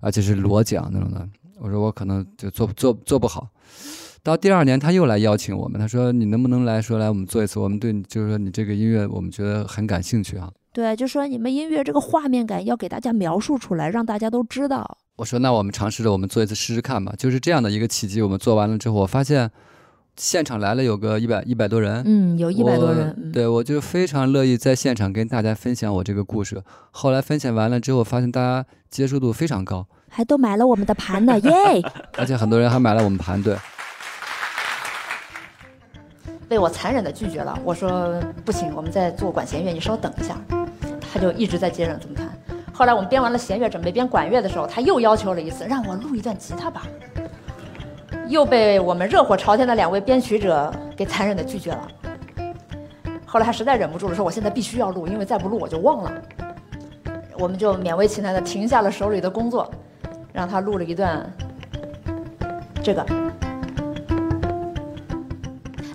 [0.00, 1.26] 而且是裸讲那种的，
[1.58, 3.48] 我说我可能就做做做不好。
[4.22, 10.52] 到第二年他又来邀请我们，他说你能不能来说来我们做一次，我们对你就是说你这个音乐我们觉得很感兴趣哈。
[10.72, 14.98] 对，就说你们音乐这个画面感要给大家描述出来，让大家都知道。
[15.16, 17.12] 我说那我们尝试着，我们做一次试试看吧。
[17.18, 19.50] 就是这样的一个契机，我们做完了之后，我发现
[20.16, 23.30] 现场来了有个一百一百多人，嗯，有一百多人。
[23.32, 26.62] 对，我就非常乐意在现场跟大家分享我这个故事。
[26.90, 31.52] 后来分享完了之后，发现大家接受度非常高，还都买了我们的盘呢，耶！
[32.16, 33.54] 而且很多人还买了我们盘，对。
[36.48, 37.58] 被我残忍的拒绝了。
[37.64, 40.36] 我说不行，我们在做管弦乐，你稍等一下。
[41.12, 42.26] 他就一直在接着这么弹。
[42.72, 46.86] 后来我们编完了弦乐，准备编管乐的时候，他又要求了一次，让我录一段吉他吧。
[48.28, 51.88] 又被我们热火朝天的两位编曲者给残忍的拒绝了。
[53.26, 56.12] 后来他实在忍不住了，说我现在必须要录，因为再不录我就忘了。
[57.38, 59.70] 我们就勉为其难的停下了手里的工作，
[60.32, 61.30] 让他录了一段
[62.82, 63.04] 这个。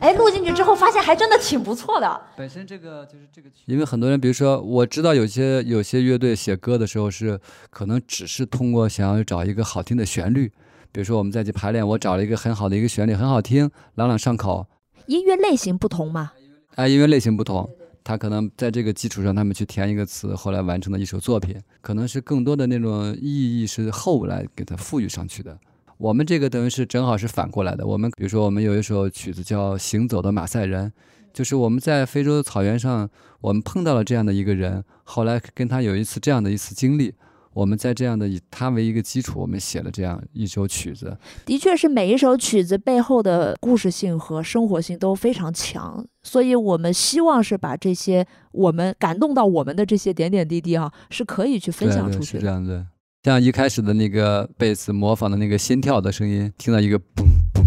[0.07, 2.21] 哎，录进去之后发现还真的挺不错的。
[2.37, 7.37] 本身这个就是这个，因为很多人，比如说我知道有些有些乐队写歌的时候是
[7.69, 10.47] 可能只是通过想要找一个好听的旋律，
[10.93, 14.65] 比如说我们再去排练，我找了一个很好的一个旋律，很好听，朗朗上口。
[15.07, 16.31] 音乐类型不同嘛？
[16.75, 17.69] 哎，音乐类型不同，
[18.01, 25.59] 他可能在这个基础上，他们去填一个词，后来完成的一首作品，可能是更多的那种意义是后来给它赋予上去的。
[25.97, 27.85] 我们这个等于是正好是反过来的。
[27.85, 30.89] 我们比如说，我们有一首曲子叫《行走的马赛人》，
[31.33, 33.09] 就是我们在非洲的草原上，
[33.41, 37.13] 我们碰到了这样的一个人，后来跟他有一次这样的一次经历，
[37.53, 41.17] 我们在这样的以他为一个基础，我们写了这样一首曲子。
[41.45, 52.39] 的确是每一首曲子背后的故事性和生活性都非常强，所以我们希望是把这些我们感动到我们的这些点点滴滴啊，是可以去分享出去的。
[52.39, 52.85] 是这样的。
[53.23, 57.66] 像一开始的那个贝斯模仿的那个心跳的声音，听到一个嘣嘣。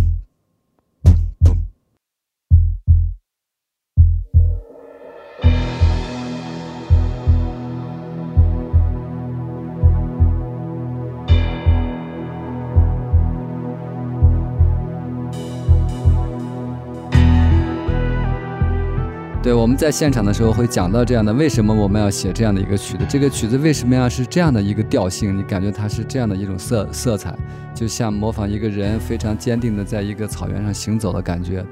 [19.50, 23.04] 对，我们在现场的时候会讲到这样的，为什么我们要写这样的一个曲子？
[23.08, 25.36] 这个曲子为什么要是这样的一个调性？
[25.36, 27.34] 你感觉它是这样的一种色色彩，
[27.74, 31.66] 就像模仿一个人非常坚定的在一个草原上行走的感觉，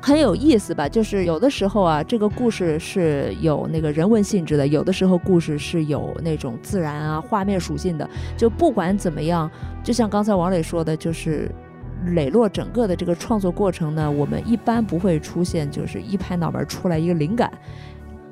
[0.00, 0.88] 很有意思吧？
[0.88, 8.08] 就是有的时候啊，这个故事是有那个人文性质的，有的时候故事是有那种自然啊画面属性的。
[8.36, 9.50] 就不管怎么样，
[9.82, 11.50] 就像刚才王磊说的，就是。
[12.06, 17.50] 磊落整个的这个创作过程呢，我们一般不会出现就是一拍脑门出来一个灵感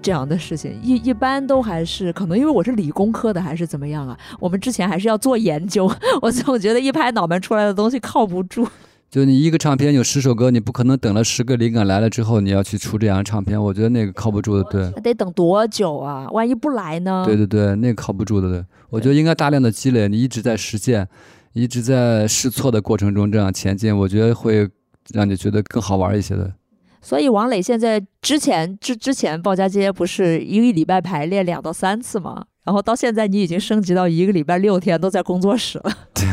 [0.00, 4.18] 这样的事情，一一般都还是可能因为我是理工科的还是怎么样啊？
[4.38, 5.90] 我们之前还是要做研究，
[6.22, 8.66] 我总觉得一拍脑门出来的东西靠不住。
[9.10, 14.64] 就你一个唱片有十首歌，你不可能等了十个灵感来了之后你要去出这样唱片，我觉得那个靠不住的。
[14.64, 16.28] 对，得等多久啊？
[16.30, 17.24] 万一不来呢？
[17.26, 18.50] 对对对，那个靠不住的。
[18.50, 21.08] 对，我觉得应该大量的积累，你一直在实践。
[21.52, 24.68] 一直在试错的过程中这样前进，我觉得会
[25.12, 26.52] 让你觉得更好玩一些的。
[27.00, 32.44] 所以王磊现在之前之之前鲍家街不是一个礼拜排练两到三次吗？
[32.64, 35.90] 然后到现在你已经升级到一个礼拜六天都在工作室了。
[36.12, 36.24] 对，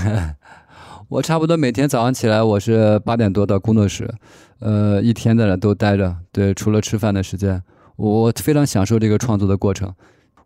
[1.07, 4.11] 我差不多每天早上起来我是八点多到工作室，
[4.59, 6.13] 呃，一天在那都待着。
[6.31, 7.61] 对，除了吃饭的时间，
[7.95, 9.93] 我非常享受这个创作的过程。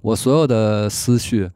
[0.02, 1.50] 我所有的思绪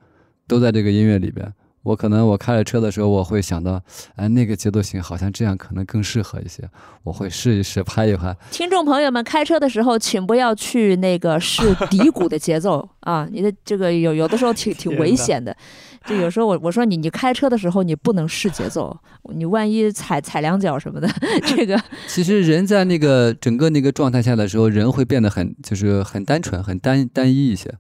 [0.48, 1.54] 都在这个音乐里边。
[1.84, 3.82] 我可能我开着车的时候，我会想到，
[4.16, 6.64] 哎，那个节奏型好像这样可能更适合一些，
[7.04, 8.36] 我会试一试拍一拍。
[8.52, 15.56] 听众朋友们，开车的时候请不要去那个试低谷的节奏 啊，你的这个有有的时候挺挺危险的。
[16.06, 18.94] 就有时候我我说你你开车的时候你不能试节奏，
[19.34, 21.08] 你万一踩踩两脚什么的，
[21.48, 21.82] 这个。
[22.08, 27.74] 其实人在那个整个那个状态下的时候，人会变得很就是很单纯、很单单一一些。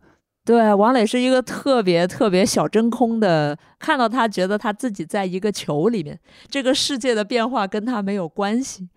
[0.45, 6.19] 对，王磊是一个特别特别小真空的，看到他觉得他自己在一个球里面，
[6.49, 8.89] 这个世界的变化跟他没有关系，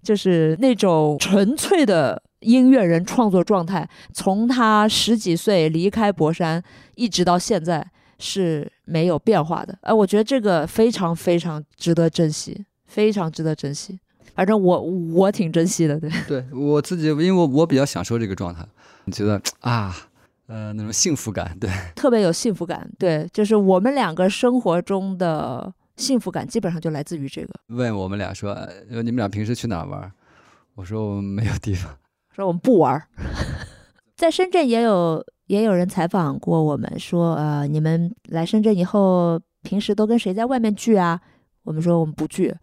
[0.00, 3.88] 就是那种纯粹的音乐人创作状态。
[4.14, 6.62] 从他十几岁离开博山，
[6.94, 7.84] 一直到现在
[8.20, 9.76] 是没有变化的。
[9.80, 13.98] 哎，我觉得这个非常非常值得珍惜，非常值得珍惜。
[14.36, 16.08] 反正我我挺珍惜的，对。
[16.28, 18.64] 对我自己，因为我我比较享受这个状态，
[19.06, 19.92] 你觉得啊？
[20.52, 27.48] 呃，那种幸福感，对， 特别有幸福感，对，就是我们两个生活中的幸福感，基本上就来自于这个。
[27.68, 28.54] 问我们俩说，
[28.90, 30.12] 说你们俩平时去哪玩？
[30.74, 31.96] 我说我们没有地方，
[32.36, 33.02] 说我们不玩。
[34.14, 41.18] 在深圳也有也有人采访过我们，说呃，你们来深圳以后，平时都跟谁在外面聚啊？
[41.62, 42.54] 我们说我们不聚。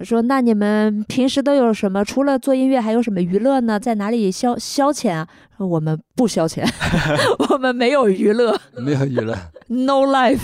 [0.00, 2.04] 说那你们平时都有什么？
[2.04, 3.78] 除了做音乐，还有什么娱乐呢？
[3.78, 5.28] 在哪里消消遣啊？
[5.56, 6.64] 说我们不消遣，
[7.50, 9.36] 我们没有娱乐， 没有娱乐
[9.68, 10.38] ，no life。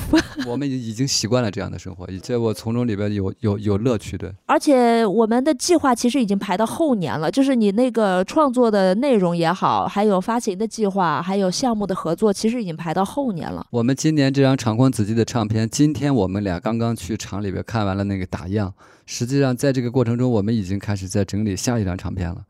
[0.47, 4.33] 我们已经习惯了这样的生活，这我从中里边有有有乐趣的。
[4.47, 13.67] 而且我们的计划其实已经排到后年了，就是你那个创作的内容也好，还有发行的计划，还有项目的合作，其实已经排到后年了。
[13.71, 18.73] 我们今年这张长光子记的唱片，今天我们俩刚刚去厂里边看完了那个打样。
[19.07, 22.43] 实际上，在这个过程中，我们已经开始在整理下一张唱片了。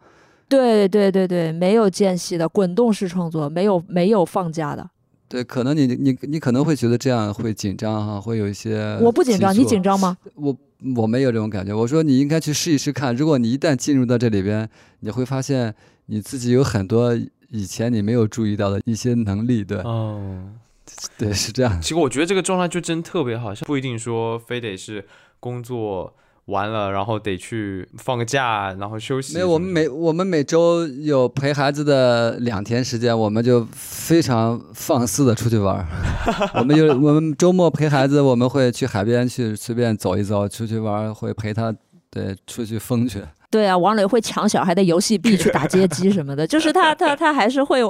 [0.51, 4.91] 对对对对，没有间隙的滚动式创作，没有没有放假的。
[5.29, 8.99] 对，可能你你你可能会觉得这样会紧张哈，会有一些。
[9.01, 10.19] 我不紧张，你紧张吗？
[10.35, 10.57] 我
[10.97, 11.73] 我没有这种感觉。
[11.73, 15.73] 我说你应该去试一试看，如果你一旦进入到这里边，你会发现
[16.07, 17.17] 你自己有很多
[17.51, 19.63] 以前你没有注意到的一些能力。
[19.63, 20.49] 对，哦，
[21.17, 21.81] 对，是这样。
[21.81, 25.07] 其实我觉得这个状态就真特别好，像不一定说非得是
[25.39, 26.13] 工作。
[26.51, 29.35] 完了，然后得去放个假，然后休息。
[29.35, 35.87] 没有，我们每我们每周有陪孩子的两天时间，我们就非常放肆的出去玩。
[36.55, 41.75] 我们就我们周末陪孩子，我们会去海边去随便走一走，出去玩，会陪他
[42.11, 43.23] 对出去疯去。
[43.51, 47.81] 对啊，王磊会抢小孩的游戏币去打街机什么的， 就是他他他还是会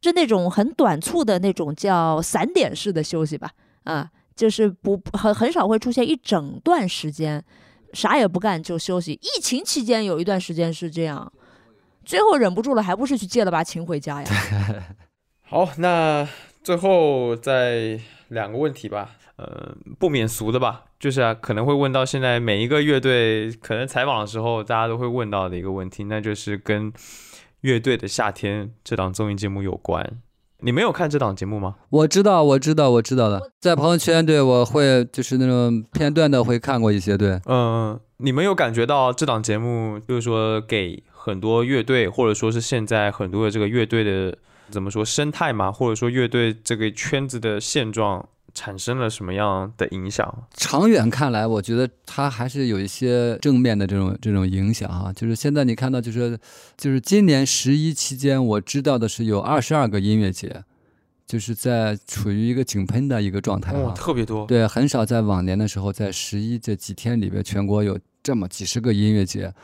[0.00, 3.50] 就那种很短促的那种叫散点式的休息吧，
[3.84, 4.06] 啊，
[4.36, 7.42] 就是不很很少会出现一整段时间。
[7.92, 9.12] 啥也不干就休息。
[9.14, 11.32] 疫情期间有一段时间是这样，
[12.04, 14.30] 最后忍不住了，还不是去借了把琴回家呀？
[15.42, 16.28] 好，那
[16.62, 26.92] 最后再两个问题吧，呃，不免俗的吧，就是啊，可能会问到现在每一个乐队可能采访的时候，大家都会问到的一个问题，那就是跟
[27.62, 30.20] 《乐队的夏天》这档综艺节目有关。
[30.60, 31.76] 你没有看这档节目吗？
[31.88, 44.36] 我知道，我知道，我知道的，在朋友圈对我会就是那种片段的会看过一些，对，嗯，你们有感觉到这档节目就是说给很多乐队或者说是现在很多的这个乐队的
[44.70, 48.28] 怎么说生态嘛，或者说乐队这个圈子的现状？
[48.58, 50.26] 产生了什么样的影响？
[50.56, 55.12] 长远看来，我觉得它还是有一些正面的这种这种影响哈。
[55.12, 56.36] 就是现在你看到，就是
[56.76, 60.64] 就是今年十一期间，我知道的是有二十二个音乐节，
[61.24, 64.44] 就是在处于一个井喷的一个状态啊，特别多。
[64.46, 69.54] 对，很少在往年的时候，在十一这几天里边，全国有这么几十个音乐节。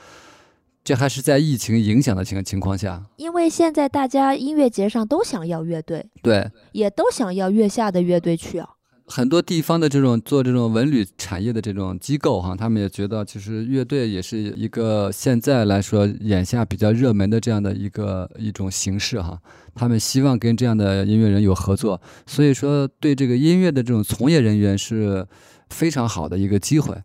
[0.85, 8.69] 这还是在疫情影响的情情况下，因为现在大家音乐节上都想要乐队，对，也都想要月下的乐队去啊。
[9.07, 19.39] 很多地方的这种做这种文旅产业的这种机构哈，他们也觉得其实乐队也是一个现在来说眼下比较热门的这样的一个一种形式哈。
[19.75, 25.27] 他们希望跟这样的音乐人有合作，所以说对这个音乐的这种从业人员是
[25.69, 26.97] 非常好的一个机会。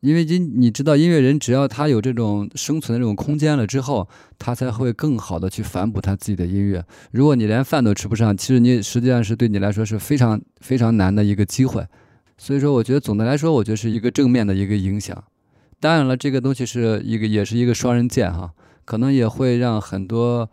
[0.00, 6.82] 因为音，你知道，音乐人只要他有这种生存的这种空间了之后，他才会更好的去反哺他自己的音乐。
[7.12, 11.86] 如果你连饭都吃不上，其实你实际上是对你来说是非常非常难的一个机会。
[12.38, 15.22] 所以说，我觉得总的来说，我觉得是一个正面的一个影响。
[15.78, 18.52] 当然了，这个东西是一个也是一个双刃剑哈，
[18.86, 20.50] 可能也会让很多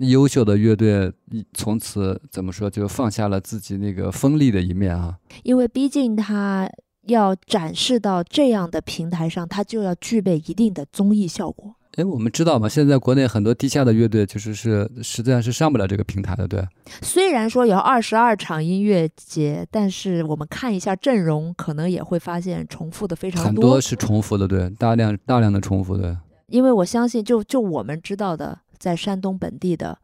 [0.00, 1.10] 优秀的乐队
[1.54, 5.16] 从此怎么说就放下了自己那个锋利的一面啊。
[5.44, 6.68] 因为毕竟他。
[7.06, 11.74] 要展示到这样的平台上，它就要具备一定的综艺效果。
[11.96, 12.66] 哎，我们知道吗？
[12.66, 16.66] 现在国内很多地下的乐队，其实是实际上是上不了这个平台的，对。
[17.02, 23.46] 虽然说有二十二场音乐节，但是我们看一下阵容，可能也会发现重复的非常多。
[23.46, 26.16] 很多是重复的，对，大量大量的重复，对。
[26.46, 29.98] 因为我相信，就就我们知道的，在山东本地的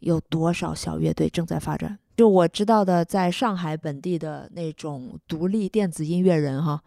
[0.00, 1.98] 有多少小乐队正在发展。
[2.16, 6.80] 就我知道的，在上海本地的那种独立电子音乐人哈，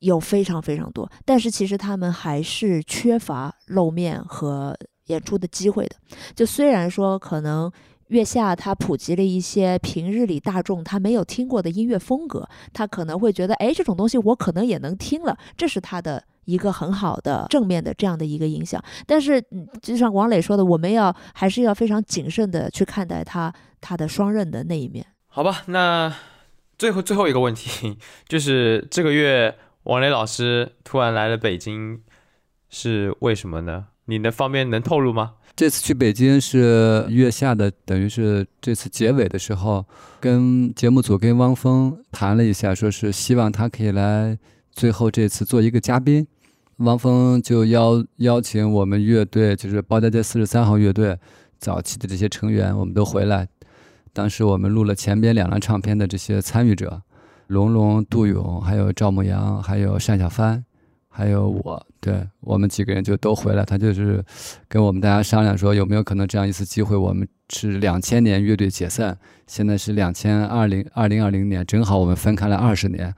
[0.00, 5.96] 有非常非常多，但是其实他们还是缺乏露面和演出的机会的。
[6.34, 7.70] 就虽然说可能
[8.08, 16.22] 月下他普及了一些平日里大众他没有听过的音乐风格，他可能会觉得，哎，这种东西我可能也能听了，这是他的。
[16.46, 19.44] 一个很好的正面的这样的一个影响，但是
[19.82, 23.52] 就像王磊说的，我们要还是要非常谨慎的去看待他
[23.86, 25.06] 他的双刃的那一面。
[25.28, 26.12] 好吧，那
[26.76, 32.00] 最后最后一个问题 就是这个月王磊老师突然来了北京，
[32.68, 33.86] 是为什么呢？
[34.06, 35.34] 你能方便能透露吗？
[35.54, 39.86] 这次去北京是月下的，等于是这次结尾的时候，
[40.20, 44.36] 跟节目组跟汪峰谈了一下，说是希望他可以来
[44.72, 46.26] 最后这次做一个嘉宾。
[46.78, 51.18] 汪峰就邀邀请我们乐队，就是包家街四十三号乐队
[51.58, 53.48] 早期的这些成员，我们都回来。
[54.16, 57.02] 当时我们录了前边两张唱片的这些参与者，
[57.48, 60.64] 龙龙、杜勇，还有赵牧阳，还有单小帆，
[61.10, 63.62] 还有我，对我们几个人就都回来。
[63.62, 64.24] 他就是
[64.68, 66.96] 跟我们大家商量说，有没有可能这样一次机会？
[66.96, 73.14] 我们是两千年乐队解散，现在是两千二零二零二零年，正好我们分开了二十年。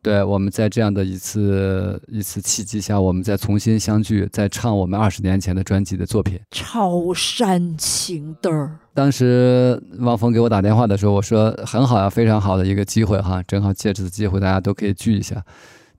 [0.00, 8.50] 对，我们在这样的一次一次契机下，我们再重新相聚，再唱我们二十年前的专辑的作品，超煽情的。
[8.94, 15.44] 当时汪峰给我打电话的时候，我说很好呀，非常好的一个机会哈，正好借这次机会，大家都可以聚一下。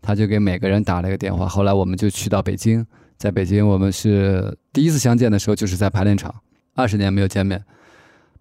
[0.01, 1.45] 他就给每个人打了一个电话。
[1.45, 2.85] 后来我们就去到北京，
[3.17, 6.33] 在北京，我们是第一次相见的时候，就是在排练场，
[6.73, 7.61] 二十年没有见面。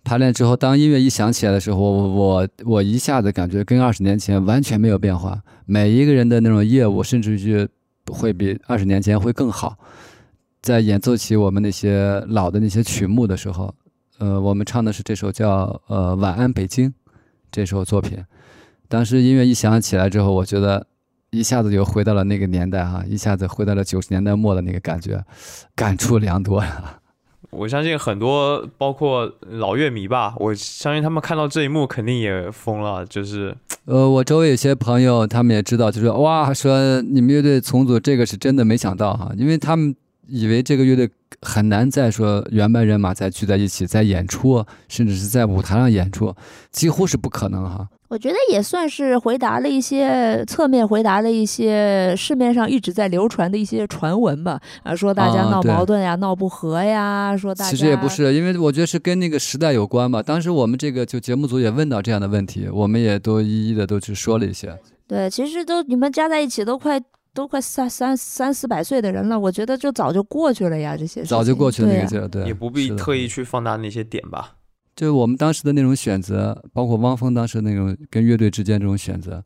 [0.08, 5.42] 排练之后，当音乐一响起来的时候，我我我一下子感觉跟二十年前完全没有变化。
[5.66, 7.68] 每一个人的那种业务，甚至于
[8.10, 9.76] 会比二十年前会更好。
[10.62, 13.74] 在演奏起我们那些老的那些曲目的时候，
[14.16, 16.88] 呃，我们唱的是这首叫呃《晚安北京》
[17.52, 18.24] 这首作品。
[18.88, 20.86] 当时音乐一响起来之后，我觉得
[21.28, 25.22] 一下子就回到了那个年代哈，一下子回到了九十年代末的那个感觉，
[25.76, 26.97] 感触良多呀。
[27.50, 33.04] 我相信很多包括老乐迷吧，我相信他们看到这一幕肯定也疯了。
[33.06, 33.56] 就是，
[33.86, 39.96] 呃，我周围有些朋友，他们也知道，就说哇，说你们乐队重组，这个是真的没想到哈，因为他们
[40.26, 41.08] 以为这个乐队
[41.40, 46.34] 很难再说原班人马再聚在一起，在演出，甚至是在舞台上演出，
[46.70, 47.88] 几乎是不可能哈。
[48.08, 60.22] 我觉得也算是回答了一些侧面回答了一些市面上一直在流传的一些传闻吧，啊，说大家闹矛盾呀、闹不和呀，说大家其实也不是，因为我觉得是跟那个时代有关吧。
[60.22, 64.74] 当时我们这个就节目组也问到这样的问题，我们也都一一的都去说了一些。
[65.06, 66.98] 对，其实都你们加在一起都快
[67.34, 74.54] 都快三三三四百岁的人了，我觉得就早就过去了呀，这些事早就过去了那个劲儿，对，也不必特意去放大那些点吧。
[74.98, 79.44] 就我们当时的那种选择，包括汪峰当时那种跟乐队之间这种选择，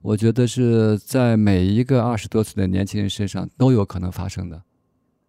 [0.00, 4.62] 我觉得是在每一个二十多岁的年轻人身上都有可能发生的，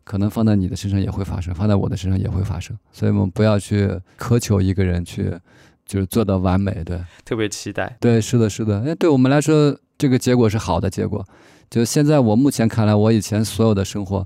[0.05, 2.79] 可能放在你的身上也会发生，放在我的身上也会发生。
[2.93, 5.37] 所以我们不要去苛求一个人去，
[5.85, 6.71] 就是做到完美。
[6.85, 7.97] 对，特别期待。
[7.99, 8.81] 对，是的，是的。
[8.83, 11.27] 哎，对我们来说，这个结果是好的结果。
[11.69, 14.25] 就现在我目前看来，我以前所有的生活，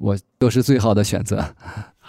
[0.00, 1.54] 我都是最好的选择。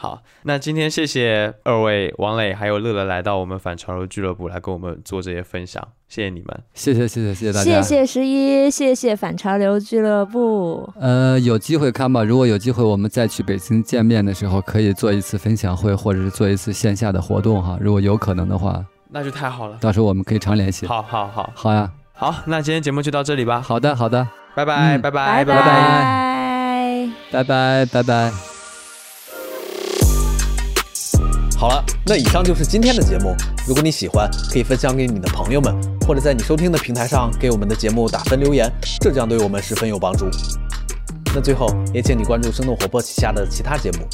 [0.02, 5.80] 好，那今天谢谢二位王磊还有乐乐来到我们反潮流俱乐部来跟我们做这些分享，
[6.10, 6.64] 谢谢你们。
[6.74, 7.80] 谢谢，谢谢，谢谢大家。
[7.84, 10.92] 谢谢十一，谢谢反潮流俱乐部。
[11.00, 12.24] 呃，有机会看吧。
[12.24, 17.78] 如果有机会，我们再去北京见面的时候，可以做一次分享会，或者是做一次线下的活动哈。
[17.80, 19.78] 如果有可能的话，那就太好了。
[19.80, 20.88] 到时候我们可以常联系。
[20.88, 27.08] 好好好好呀，好，那今天节目就到这里吧，好的，好的，拜拜嗯拜拜拜拜。
[27.32, 28.51] 拜拜，拜拜。
[31.62, 33.36] 好了，那以上就是今天的节目。
[33.68, 35.72] 如果你喜欢，可以分享给你的朋友们，
[36.08, 38.68] 或者在你收听的平台上给我们的节目打分留言，
[39.00, 40.28] 这将对我们十分有帮助。
[41.36, 44.08] 那最后也请你关注生动活泼旗下的其他节目，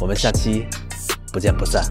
[0.00, 0.66] 我们下期
[1.32, 1.84] 不见不散。